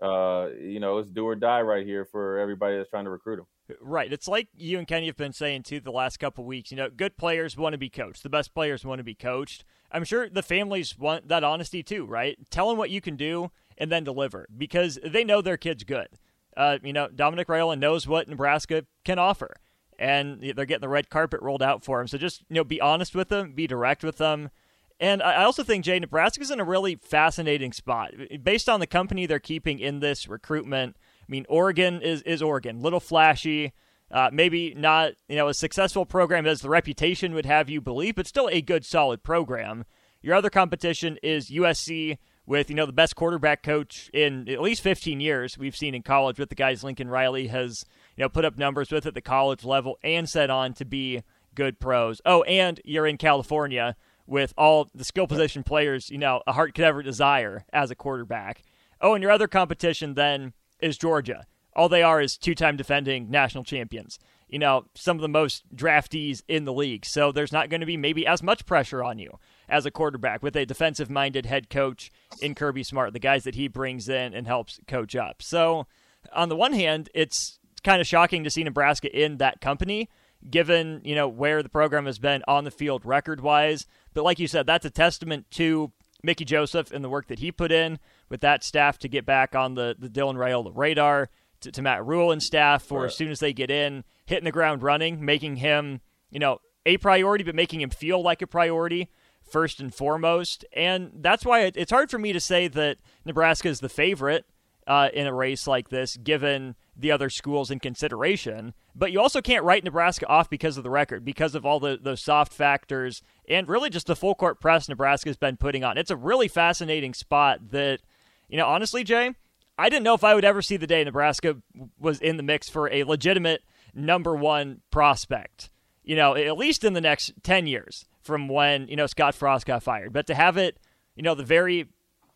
uh, 0.00 0.48
you 0.60 0.80
know 0.80 0.98
it's 0.98 1.10
do 1.10 1.26
or 1.26 1.34
die 1.34 1.62
right 1.62 1.86
here 1.86 2.04
for 2.04 2.38
everybody 2.38 2.76
that's 2.76 2.90
trying 2.90 3.04
to 3.04 3.10
recruit 3.10 3.38
him. 3.38 3.46
Right. 3.80 4.12
It's 4.12 4.28
like 4.28 4.48
you 4.56 4.78
and 4.78 4.86
Kenny 4.86 5.06
have 5.06 5.16
been 5.16 5.32
saying 5.32 5.64
too 5.64 5.80
the 5.80 5.90
last 5.90 6.18
couple 6.18 6.44
weeks. 6.44 6.70
You 6.70 6.76
know, 6.76 6.88
good 6.88 7.16
players 7.16 7.56
want 7.56 7.72
to 7.72 7.78
be 7.78 7.90
coached. 7.90 8.22
The 8.22 8.28
best 8.28 8.54
players 8.54 8.84
want 8.84 8.98
to 8.98 9.04
be 9.04 9.14
coached. 9.14 9.64
I'm 9.90 10.04
sure 10.04 10.28
the 10.28 10.42
families 10.42 10.98
want 10.98 11.28
that 11.28 11.42
honesty 11.42 11.82
too, 11.82 12.04
right? 12.06 12.38
Tell 12.50 12.68
them 12.68 12.78
what 12.78 12.90
you 12.90 13.00
can 13.00 13.16
do 13.16 13.50
and 13.78 13.90
then 13.90 14.04
deliver 14.04 14.46
because 14.56 14.98
they 15.04 15.24
know 15.24 15.40
their 15.40 15.56
kid's 15.56 15.84
good. 15.84 16.08
Uh, 16.56 16.78
you 16.82 16.92
know, 16.92 17.08
Dominic 17.08 17.48
Raiola 17.48 17.78
knows 17.78 18.06
what 18.06 18.28
Nebraska 18.28 18.86
can 19.04 19.18
offer 19.18 19.56
and 19.98 20.40
they're 20.54 20.66
getting 20.66 20.80
the 20.80 20.88
red 20.88 21.10
carpet 21.10 21.40
rolled 21.42 21.62
out 21.62 21.84
for 21.84 22.00
him. 22.00 22.08
So 22.08 22.18
just 22.18 22.42
you 22.48 22.56
know, 22.56 22.64
be 22.64 22.80
honest 22.80 23.14
with 23.14 23.28
them, 23.28 23.52
be 23.52 23.66
direct 23.66 24.04
with 24.04 24.18
them. 24.18 24.50
And 24.98 25.22
I 25.22 25.44
also 25.44 25.62
think 25.62 25.84
Jay 25.84 25.98
Nebraska's 25.98 26.50
in 26.50 26.58
a 26.58 26.64
really 26.64 26.96
fascinating 26.96 27.72
spot 27.72 28.12
based 28.42 28.68
on 28.68 28.80
the 28.80 28.86
company 28.86 29.26
they're 29.26 29.38
keeping 29.38 29.78
in 29.78 30.00
this 30.00 30.26
recruitment. 30.26 30.96
I 31.20 31.24
mean, 31.28 31.44
Oregon 31.48 32.00
is 32.00 32.22
is 32.22 32.40
Oregon, 32.40 32.80
little 32.80 33.00
flashy, 33.00 33.72
uh, 34.10 34.30
maybe 34.32 34.74
not 34.74 35.12
you 35.28 35.36
know 35.36 35.48
a 35.48 35.54
successful 35.54 36.06
program 36.06 36.46
as 36.46 36.60
the 36.60 36.70
reputation 36.70 37.34
would 37.34 37.46
have 37.46 37.68
you 37.68 37.80
believe, 37.80 38.14
but 38.14 38.26
still 38.26 38.48
a 38.50 38.62
good, 38.62 38.84
solid 38.84 39.22
program. 39.22 39.84
Your 40.22 40.34
other 40.34 40.50
competition 40.50 41.18
is 41.22 41.50
USC 41.50 42.18
with 42.46 42.70
you 42.70 42.76
know 42.76 42.86
the 42.86 42.92
best 42.92 43.16
quarterback 43.16 43.62
coach 43.62 44.08
in 44.14 44.48
at 44.48 44.62
least 44.62 44.80
15 44.80 45.20
years 45.20 45.58
we've 45.58 45.76
seen 45.76 45.94
in 45.94 46.02
college 46.02 46.38
with 46.38 46.48
the 46.48 46.54
guys 46.54 46.84
Lincoln 46.84 47.08
Riley 47.08 47.48
has 47.48 47.84
you 48.16 48.24
know, 48.24 48.28
put 48.28 48.44
up 48.44 48.58
numbers 48.58 48.90
with 48.90 49.06
at 49.06 49.14
the 49.14 49.20
college 49.20 49.64
level 49.64 49.98
and 50.02 50.28
set 50.28 50.50
on 50.50 50.72
to 50.74 50.84
be 50.84 51.22
good 51.54 51.78
pros. 51.78 52.20
Oh, 52.24 52.42
and 52.44 52.80
you're 52.84 53.06
in 53.06 53.16
California 53.16 53.96
with 54.26 54.52
all 54.56 54.88
the 54.94 55.04
skill 55.04 55.26
position 55.26 55.62
players, 55.62 56.10
you 56.10 56.18
know, 56.18 56.42
a 56.46 56.52
heart 56.52 56.74
could 56.74 56.84
ever 56.84 57.02
desire 57.02 57.64
as 57.72 57.90
a 57.90 57.94
quarterback. 57.94 58.62
Oh, 59.00 59.14
and 59.14 59.22
your 59.22 59.30
other 59.30 59.48
competition 59.48 60.14
then 60.14 60.52
is 60.80 60.98
Georgia. 60.98 61.46
All 61.74 61.88
they 61.88 62.02
are 62.02 62.20
is 62.20 62.36
two 62.36 62.54
time 62.54 62.76
defending 62.76 63.30
national 63.30 63.64
champions. 63.64 64.18
You 64.48 64.58
know, 64.58 64.86
some 64.94 65.16
of 65.16 65.22
the 65.22 65.28
most 65.28 65.64
draftees 65.74 66.42
in 66.48 66.64
the 66.64 66.72
league. 66.72 67.04
So 67.04 67.32
there's 67.32 67.52
not 67.52 67.68
going 67.68 67.80
to 67.80 67.86
be 67.86 67.96
maybe 67.96 68.26
as 68.26 68.42
much 68.42 68.64
pressure 68.64 69.02
on 69.02 69.18
you 69.18 69.38
as 69.68 69.84
a 69.84 69.90
quarterback 69.90 70.42
with 70.42 70.56
a 70.56 70.64
defensive 70.64 71.10
minded 71.10 71.46
head 71.46 71.68
coach 71.68 72.12
in 72.40 72.54
Kirby 72.54 72.84
Smart, 72.84 73.12
the 73.12 73.18
guys 73.18 73.44
that 73.44 73.56
he 73.56 73.66
brings 73.66 74.08
in 74.08 74.34
and 74.34 74.46
helps 74.46 74.78
coach 74.86 75.16
up. 75.16 75.42
So 75.42 75.86
on 76.32 76.48
the 76.48 76.56
one 76.56 76.72
hand, 76.72 77.10
it's 77.12 77.58
kind 77.86 78.00
of 78.00 78.06
shocking 78.06 78.44
to 78.44 78.50
see 78.50 78.64
Nebraska 78.64 79.08
in 79.16 79.38
that 79.38 79.60
company, 79.62 80.10
given 80.50 81.00
you 81.04 81.14
know 81.14 81.28
where 81.28 81.62
the 81.62 81.68
program 81.70 82.04
has 82.04 82.18
been 82.18 82.42
on 82.46 82.64
the 82.64 82.70
field 82.70 83.06
record 83.06 83.40
wise. 83.40 83.86
But 84.12 84.24
like 84.24 84.38
you 84.38 84.48
said, 84.48 84.66
that's 84.66 84.84
a 84.84 84.90
testament 84.90 85.50
to 85.52 85.92
Mickey 86.22 86.44
Joseph 86.44 86.90
and 86.90 87.04
the 87.04 87.08
work 87.08 87.28
that 87.28 87.38
he 87.38 87.52
put 87.52 87.72
in 87.72 87.98
with 88.28 88.40
that 88.40 88.64
staff 88.64 88.98
to 88.98 89.08
get 89.08 89.24
back 89.24 89.54
on 89.54 89.74
the 89.74 89.96
the 89.98 90.08
Dylan 90.08 90.34
Raiola 90.34 90.72
radar. 90.74 91.30
To, 91.60 91.72
to 91.72 91.80
Matt 91.80 92.04
Rhule 92.04 92.32
and 92.32 92.42
staff 92.42 92.82
for 92.82 93.00
right. 93.00 93.06
as 93.06 93.16
soon 93.16 93.30
as 93.30 93.40
they 93.40 93.54
get 93.54 93.70
in, 93.70 94.04
hitting 94.26 94.44
the 94.44 94.52
ground 94.52 94.82
running, 94.82 95.24
making 95.24 95.56
him 95.56 96.02
you 96.30 96.38
know 96.38 96.58
a 96.84 96.98
priority, 96.98 97.44
but 97.44 97.54
making 97.54 97.80
him 97.80 97.88
feel 97.88 98.20
like 98.20 98.42
a 98.42 98.46
priority 98.46 99.08
first 99.42 99.80
and 99.80 99.94
foremost. 99.94 100.66
And 100.74 101.12
that's 101.14 101.46
why 101.46 101.72
it's 101.74 101.90
hard 101.90 102.10
for 102.10 102.18
me 102.18 102.34
to 102.34 102.40
say 102.40 102.68
that 102.68 102.98
Nebraska 103.24 103.68
is 103.68 103.80
the 103.80 103.88
favorite 103.88 104.44
uh, 104.86 105.08
in 105.12 105.26
a 105.26 105.34
race 105.34 105.66
like 105.66 105.88
this, 105.88 106.16
given 106.16 106.76
the 106.96 107.10
other 107.10 107.28
schools 107.28 107.70
in 107.70 107.78
consideration. 107.78 108.72
But 108.94 109.12
you 109.12 109.20
also 109.20 109.42
can't 109.42 109.64
write 109.64 109.84
Nebraska 109.84 110.26
off 110.26 110.48
because 110.48 110.76
of 110.76 110.84
the 110.84 110.90
record, 110.90 111.24
because 111.24 111.54
of 111.54 111.66
all 111.66 111.80
the 111.80 111.98
those 112.00 112.22
soft 112.22 112.52
factors, 112.52 113.22
and 113.48 113.68
really 113.68 113.90
just 113.90 114.06
the 114.06 114.16
full 114.16 114.34
court 114.34 114.60
press 114.60 114.88
Nebraska's 114.88 115.36
been 115.36 115.56
putting 115.56 115.84
on. 115.84 115.98
It's 115.98 116.10
a 116.10 116.16
really 116.16 116.48
fascinating 116.48 117.14
spot 117.14 117.70
that, 117.70 118.00
you 118.48 118.56
know, 118.56 118.66
honestly, 118.66 119.04
Jay, 119.04 119.34
I 119.78 119.88
didn't 119.88 120.04
know 120.04 120.14
if 120.14 120.24
I 120.24 120.34
would 120.34 120.44
ever 120.44 120.62
see 120.62 120.76
the 120.76 120.86
day 120.86 121.04
Nebraska 121.04 121.56
was 121.98 122.20
in 122.20 122.36
the 122.36 122.42
mix 122.42 122.68
for 122.68 122.90
a 122.90 123.04
legitimate 123.04 123.62
number 123.94 124.34
one 124.34 124.80
prospect. 124.90 125.70
You 126.02 126.16
know, 126.16 126.36
at 126.36 126.56
least 126.56 126.84
in 126.84 126.92
the 126.92 127.00
next 127.00 127.32
ten 127.42 127.66
years 127.66 128.06
from 128.22 128.48
when 128.48 128.88
you 128.88 128.96
know 128.96 129.06
Scott 129.06 129.34
Frost 129.34 129.66
got 129.66 129.82
fired. 129.82 130.12
But 130.12 130.28
to 130.28 130.34
have 130.34 130.56
it, 130.56 130.78
you 131.16 131.22
know, 131.22 131.34
the 131.34 131.44
very 131.44 131.88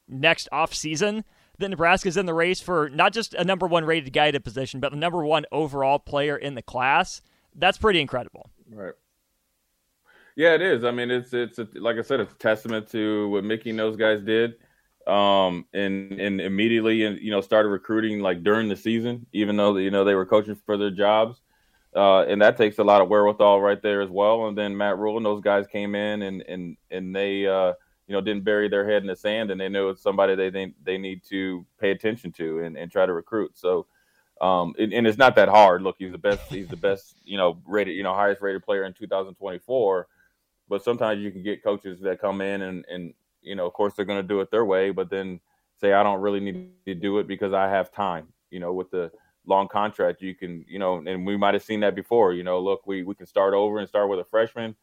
next 0.08 0.48
off 0.50 0.74
season 0.74 1.24
that 1.60 1.68
Nebraska's 1.68 2.16
in 2.16 2.26
the 2.26 2.34
race 2.34 2.60
for 2.60 2.88
not 2.90 3.12
just 3.12 3.34
a 3.34 3.44
number 3.44 3.66
one 3.66 3.84
rated 3.84 4.12
guy 4.12 4.28
at 4.28 4.44
position, 4.44 4.80
but 4.80 4.90
the 4.90 4.98
number 4.98 5.24
one 5.24 5.46
overall 5.52 5.98
player 5.98 6.36
in 6.36 6.54
the 6.54 6.62
class. 6.62 7.22
That's 7.54 7.78
pretty 7.78 8.00
incredible. 8.00 8.50
Right. 8.70 8.94
Yeah, 10.36 10.54
it 10.54 10.62
is. 10.62 10.84
I 10.84 10.90
mean, 10.90 11.10
it's 11.10 11.32
it's 11.32 11.58
a, 11.58 11.68
like 11.74 11.96
I 11.96 12.02
said, 12.02 12.20
it's 12.20 12.32
a 12.32 12.36
testament 12.36 12.90
to 12.90 13.28
what 13.28 13.44
Mickey 13.44 13.70
and 13.70 13.78
those 13.78 13.96
guys 13.96 14.22
did, 14.22 14.54
um, 15.06 15.66
and 15.74 16.12
and 16.20 16.40
immediately 16.40 17.04
and 17.04 17.18
you 17.20 17.30
know 17.30 17.40
started 17.40 17.68
recruiting 17.68 18.20
like 18.20 18.42
during 18.42 18.68
the 18.68 18.76
season, 18.76 19.26
even 19.32 19.56
though 19.56 19.76
you 19.76 19.90
know 19.90 20.04
they 20.04 20.14
were 20.14 20.26
coaching 20.26 20.54
for 20.54 20.76
their 20.76 20.90
jobs, 20.90 21.40
uh, 21.94 22.20
and 22.22 22.40
that 22.40 22.56
takes 22.56 22.78
a 22.78 22.84
lot 22.84 23.02
of 23.02 23.08
wherewithal 23.08 23.60
right 23.60 23.82
there 23.82 24.00
as 24.00 24.08
well. 24.08 24.46
And 24.46 24.56
then 24.56 24.76
Matt 24.76 24.98
Rhule 24.98 25.16
and 25.16 25.26
those 25.26 25.42
guys 25.42 25.66
came 25.66 25.94
in 25.94 26.22
and 26.22 26.42
and 26.42 26.76
and 26.90 27.14
they. 27.14 27.46
Uh, 27.46 27.74
you 28.10 28.16
know, 28.16 28.20
didn't 28.20 28.42
bury 28.42 28.68
their 28.68 28.84
head 28.90 29.02
in 29.02 29.06
the 29.06 29.14
sand, 29.14 29.52
and 29.52 29.60
they 29.60 29.68
know 29.68 29.90
it's 29.90 30.02
somebody 30.02 30.34
they 30.34 30.50
they, 30.50 30.74
they 30.82 30.98
need 30.98 31.22
to 31.28 31.64
pay 31.78 31.92
attention 31.92 32.32
to 32.32 32.58
and, 32.64 32.76
and 32.76 32.90
try 32.90 33.06
to 33.06 33.12
recruit. 33.12 33.52
So, 33.56 33.86
um, 34.40 34.74
and, 34.80 34.92
and, 34.92 35.06
it's 35.06 35.16
not 35.16 35.36
that 35.36 35.48
hard. 35.48 35.82
Look, 35.82 35.94
he's 36.00 36.10
the 36.10 36.18
best. 36.18 36.50
He's 36.50 36.66
the 36.66 36.74
best. 36.74 37.14
You 37.24 37.36
know, 37.36 37.62
rated. 37.64 37.94
You 37.94 38.02
know, 38.02 38.12
highest 38.12 38.42
rated 38.42 38.64
player 38.64 38.82
in 38.82 38.94
2024. 38.94 40.08
But 40.68 40.82
sometimes 40.82 41.22
you 41.22 41.30
can 41.30 41.44
get 41.44 41.62
coaches 41.62 42.00
that 42.00 42.20
come 42.20 42.40
in 42.40 42.62
and 42.62 42.84
and 42.90 43.14
you 43.42 43.54
know, 43.54 43.64
of 43.64 43.74
course, 43.74 43.94
they're 43.94 44.04
going 44.04 44.20
to 44.20 44.26
do 44.26 44.40
it 44.40 44.50
their 44.50 44.64
way, 44.64 44.90
but 44.90 45.08
then 45.08 45.38
say, 45.80 45.92
I 45.92 46.02
don't 46.02 46.20
really 46.20 46.40
need 46.40 46.72
to 46.86 46.96
do 46.96 47.20
it 47.20 47.28
because 47.28 47.52
I 47.52 47.68
have 47.68 47.92
time. 47.92 48.26
You 48.50 48.58
know, 48.58 48.72
with 48.72 48.90
the 48.90 49.12
long 49.46 49.68
contract, 49.68 50.20
you 50.20 50.34
can, 50.34 50.64
you 50.68 50.80
know, 50.80 50.96
and 50.96 51.24
we 51.24 51.36
might 51.36 51.54
have 51.54 51.62
seen 51.62 51.78
that 51.80 51.94
before. 51.94 52.32
You 52.32 52.42
know, 52.42 52.58
look, 52.58 52.88
we 52.88 53.04
we 53.04 53.14
can 53.14 53.26
start 53.26 53.54
over 53.54 53.78
and 53.78 53.88
start 53.88 54.08
with 54.08 54.18
a 54.18 54.24
freshman 54.24 54.74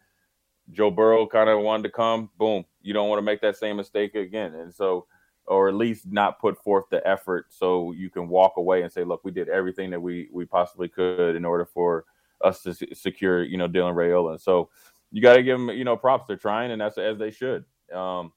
Joe 0.72 0.92
Burrow 0.92 1.26
kind 1.28 1.50
of 1.50 1.62
wanted 1.62 1.84
to 1.84 1.90
come, 1.90 2.30
boom, 2.38 2.66
you 2.82 2.94
don't 2.94 3.10
want 3.10 3.20
to 3.20 3.24
make 3.24 3.42
that 3.42 3.56
same 3.56 3.78
mistake 3.78 4.16
again. 4.16 4.54
And 4.56 4.74
so, 4.74 5.06
or 5.46 5.70
at 5.70 5.76
least 5.76 6.06
not 6.08 6.40
put 6.40 6.62
forth 6.62 6.86
the 6.92 7.06
effort 7.08 7.46
so 7.50 7.94
you 7.94 8.10
can 8.10 8.28
walk 8.28 8.58
away 8.58 8.82
and 8.82 8.92
say, 8.92 9.04
look, 9.06 9.24
we 9.24 9.32
did 9.32 9.48
everything 9.48 9.90
that 9.92 10.02
we 10.02 10.28
we 10.32 10.46
possibly 10.46 10.90
could 10.90 11.36
in 11.36 11.46
order 11.46 11.66
for 11.66 12.06
us 12.44 12.62
to 12.64 12.74
secure, 12.94 13.44
you 13.44 13.58
know, 13.58 13.68
Dylan 13.68 13.96
Raiola. 13.96 14.42
So 14.42 14.70
you 15.12 15.22
got 15.22 15.36
to 15.36 15.44
give 15.44 15.58
them, 15.58 15.70
you 15.70 15.86
know, 15.86 15.96
props. 15.96 16.26
They're 16.28 16.36
trying, 16.36 16.72
and 16.72 16.82
that's 16.82 16.98
as 16.98 17.18
they 17.18 17.32
should. 17.32 17.64
Um, 17.94 18.34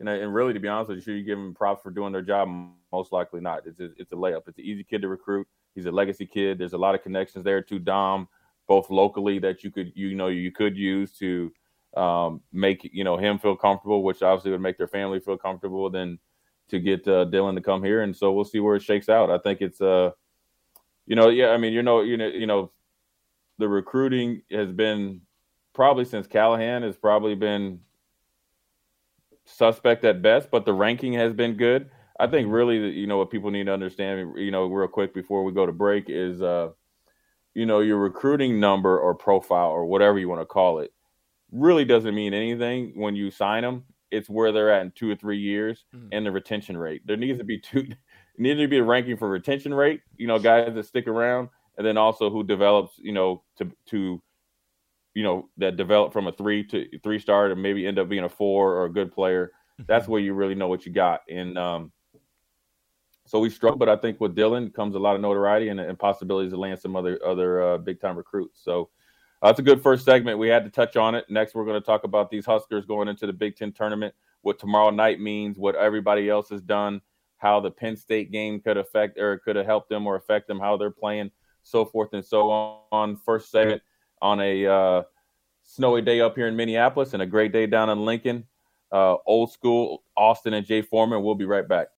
and, 0.00 0.08
and 0.08 0.34
really, 0.34 0.52
to 0.52 0.60
be 0.60 0.68
honest 0.68 0.90
with 0.90 1.06
you, 1.06 1.14
you 1.14 1.24
give 1.24 1.38
them 1.38 1.54
props 1.54 1.82
for 1.82 1.90
doing 1.90 2.12
their 2.12 2.22
job? 2.22 2.48
Most 2.92 3.12
likely 3.12 3.40
not. 3.40 3.66
It's 3.66 3.78
a, 3.80 3.90
it's 3.96 4.12
a 4.12 4.16
layup. 4.16 4.42
It's 4.48 4.58
an 4.58 4.64
easy 4.64 4.82
kid 4.82 5.02
to 5.02 5.08
recruit. 5.08 5.46
He's 5.74 5.86
a 5.86 5.92
legacy 5.92 6.26
kid. 6.26 6.58
There's 6.58 6.72
a 6.72 6.78
lot 6.78 6.96
of 6.96 7.02
connections 7.02 7.44
there 7.44 7.62
to 7.62 7.78
Dom, 7.78 8.28
both 8.66 8.90
locally 8.90 9.38
that 9.38 9.62
you 9.62 9.70
could, 9.70 9.92
you 9.94 10.14
know, 10.14 10.26
you 10.26 10.50
could 10.50 10.76
use 10.76 11.12
to 11.18 11.52
um, 11.96 12.40
make 12.52 12.88
you 12.92 13.04
know 13.04 13.16
him 13.16 13.38
feel 13.38 13.56
comfortable, 13.56 14.02
which 14.02 14.22
obviously 14.22 14.50
would 14.50 14.60
make 14.60 14.78
their 14.78 14.88
family 14.88 15.20
feel 15.20 15.38
comfortable. 15.38 15.88
Then 15.90 16.18
to 16.68 16.78
get 16.78 17.06
uh, 17.08 17.24
Dylan 17.26 17.54
to 17.54 17.62
come 17.62 17.82
here, 17.82 18.02
and 18.02 18.14
so 18.14 18.32
we'll 18.32 18.44
see 18.44 18.60
where 18.60 18.76
it 18.76 18.82
shakes 18.82 19.08
out. 19.08 19.30
I 19.30 19.38
think 19.38 19.60
it's 19.60 19.80
uh, 19.80 20.10
you 21.06 21.16
know, 21.16 21.30
yeah, 21.30 21.48
I 21.48 21.56
mean, 21.56 21.72
you 21.72 21.82
know, 21.82 22.02
you 22.02 22.16
know, 22.18 22.26
you 22.26 22.46
know, 22.46 22.70
the 23.58 23.68
recruiting 23.68 24.42
has 24.50 24.70
been 24.70 25.22
probably 25.72 26.04
since 26.04 26.26
Callahan 26.26 26.82
has 26.82 26.96
probably 26.96 27.34
been 27.34 27.80
suspect 29.46 30.04
at 30.04 30.20
best, 30.20 30.50
but 30.50 30.66
the 30.66 30.72
ranking 30.72 31.14
has 31.14 31.32
been 31.32 31.54
good. 31.54 31.90
I 32.20 32.26
think 32.26 32.48
really, 32.50 32.90
you 32.90 33.06
know, 33.06 33.16
what 33.16 33.30
people 33.30 33.50
need 33.50 33.66
to 33.66 33.72
understand, 33.72 34.34
you 34.36 34.50
know, 34.50 34.66
real 34.66 34.88
quick 34.88 35.14
before 35.14 35.44
we 35.44 35.52
go 35.52 35.64
to 35.64 35.72
break 35.72 36.06
is, 36.08 36.42
uh, 36.42 36.70
you 37.54 37.64
know, 37.64 37.80
your 37.80 37.96
recruiting 37.96 38.60
number 38.60 38.98
or 38.98 39.14
profile 39.14 39.70
or 39.70 39.86
whatever 39.86 40.18
you 40.18 40.28
want 40.28 40.40
to 40.42 40.46
call 40.46 40.80
it 40.80 40.92
really 41.52 41.84
doesn't 41.84 42.14
mean 42.14 42.34
anything 42.34 42.92
when 42.94 43.16
you 43.16 43.30
sign 43.30 43.62
them. 43.62 43.84
It's 44.10 44.28
where 44.28 44.52
they're 44.52 44.72
at 44.72 44.82
in 44.82 44.92
two 44.92 45.10
or 45.10 45.16
three 45.16 45.38
years 45.38 45.84
mm. 45.94 46.08
and 46.12 46.24
the 46.24 46.32
retention 46.32 46.76
rate. 46.76 47.02
There 47.06 47.16
needs 47.16 47.38
to 47.38 47.44
be 47.44 47.58
two 47.58 47.86
needs 48.38 48.60
to 48.60 48.68
be 48.68 48.78
a 48.78 48.84
ranking 48.84 49.16
for 49.16 49.28
retention 49.28 49.74
rate, 49.74 50.00
you 50.16 50.26
know, 50.26 50.38
guys 50.38 50.74
that 50.74 50.86
stick 50.86 51.06
around, 51.06 51.48
and 51.76 51.86
then 51.86 51.96
also 51.96 52.30
who 52.30 52.42
develops, 52.44 52.98
you 52.98 53.12
know, 53.12 53.42
to 53.58 53.70
to 53.86 54.22
you 55.14 55.24
know, 55.24 55.48
that 55.56 55.76
develop 55.76 56.12
from 56.12 56.28
a 56.28 56.32
three 56.32 56.62
to 56.62 56.86
three 57.02 57.18
star 57.18 57.48
to 57.48 57.56
maybe 57.56 57.86
end 57.86 57.98
up 57.98 58.08
being 58.08 58.24
a 58.24 58.28
four 58.28 58.74
or 58.74 58.84
a 58.84 58.92
good 58.92 59.12
player. 59.12 59.50
That's 59.86 60.04
mm-hmm. 60.04 60.12
where 60.12 60.20
you 60.20 60.32
really 60.32 60.54
know 60.54 60.68
what 60.68 60.86
you 60.86 60.92
got. 60.92 61.20
And 61.28 61.58
um 61.58 61.92
so 63.26 63.38
we 63.38 63.50
struggle, 63.50 63.78
but 63.78 63.90
I 63.90 63.96
think 63.96 64.20
with 64.20 64.34
Dylan 64.34 64.72
comes 64.72 64.94
a 64.94 64.98
lot 64.98 65.14
of 65.14 65.20
notoriety 65.20 65.68
and, 65.68 65.78
and 65.78 65.98
possibilities 65.98 66.52
to 66.52 66.58
land 66.58 66.78
some 66.78 66.96
other 66.96 67.18
other 67.26 67.62
uh, 67.62 67.78
big 67.78 68.00
time 68.00 68.16
recruits. 68.16 68.60
So 68.62 68.88
that's 69.42 69.58
a 69.58 69.62
good 69.62 69.82
first 69.82 70.04
segment. 70.04 70.38
We 70.38 70.48
had 70.48 70.64
to 70.64 70.70
touch 70.70 70.96
on 70.96 71.14
it. 71.14 71.24
Next, 71.28 71.54
we're 71.54 71.64
going 71.64 71.80
to 71.80 71.86
talk 71.86 72.04
about 72.04 72.30
these 72.30 72.44
Huskers 72.44 72.86
going 72.86 73.08
into 73.08 73.26
the 73.26 73.32
Big 73.32 73.56
Ten 73.56 73.72
tournament, 73.72 74.14
what 74.42 74.58
tomorrow 74.58 74.90
night 74.90 75.20
means, 75.20 75.58
what 75.58 75.76
everybody 75.76 76.28
else 76.28 76.48
has 76.48 76.62
done, 76.62 77.00
how 77.36 77.60
the 77.60 77.70
Penn 77.70 77.96
State 77.96 78.32
game 78.32 78.60
could 78.60 78.76
affect 78.76 79.18
or 79.18 79.38
could 79.38 79.56
have 79.56 79.66
helped 79.66 79.88
them 79.88 80.06
or 80.06 80.16
affect 80.16 80.48
them, 80.48 80.58
how 80.58 80.76
they're 80.76 80.90
playing, 80.90 81.30
so 81.62 81.84
forth 81.84 82.12
and 82.12 82.24
so 82.24 82.50
on. 82.50 83.16
First 83.16 83.50
segment 83.50 83.82
on 84.20 84.40
a 84.40 84.66
uh, 84.66 85.02
snowy 85.62 86.02
day 86.02 86.20
up 86.20 86.34
here 86.34 86.48
in 86.48 86.56
Minneapolis 86.56 87.12
and 87.12 87.22
a 87.22 87.26
great 87.26 87.52
day 87.52 87.66
down 87.66 87.90
in 87.90 88.04
Lincoln. 88.04 88.44
Uh, 88.90 89.16
old 89.24 89.52
school, 89.52 90.02
Austin 90.16 90.54
and 90.54 90.66
Jay 90.66 90.82
Foreman. 90.82 91.22
We'll 91.22 91.36
be 91.36 91.44
right 91.44 91.68
back. 91.68 91.86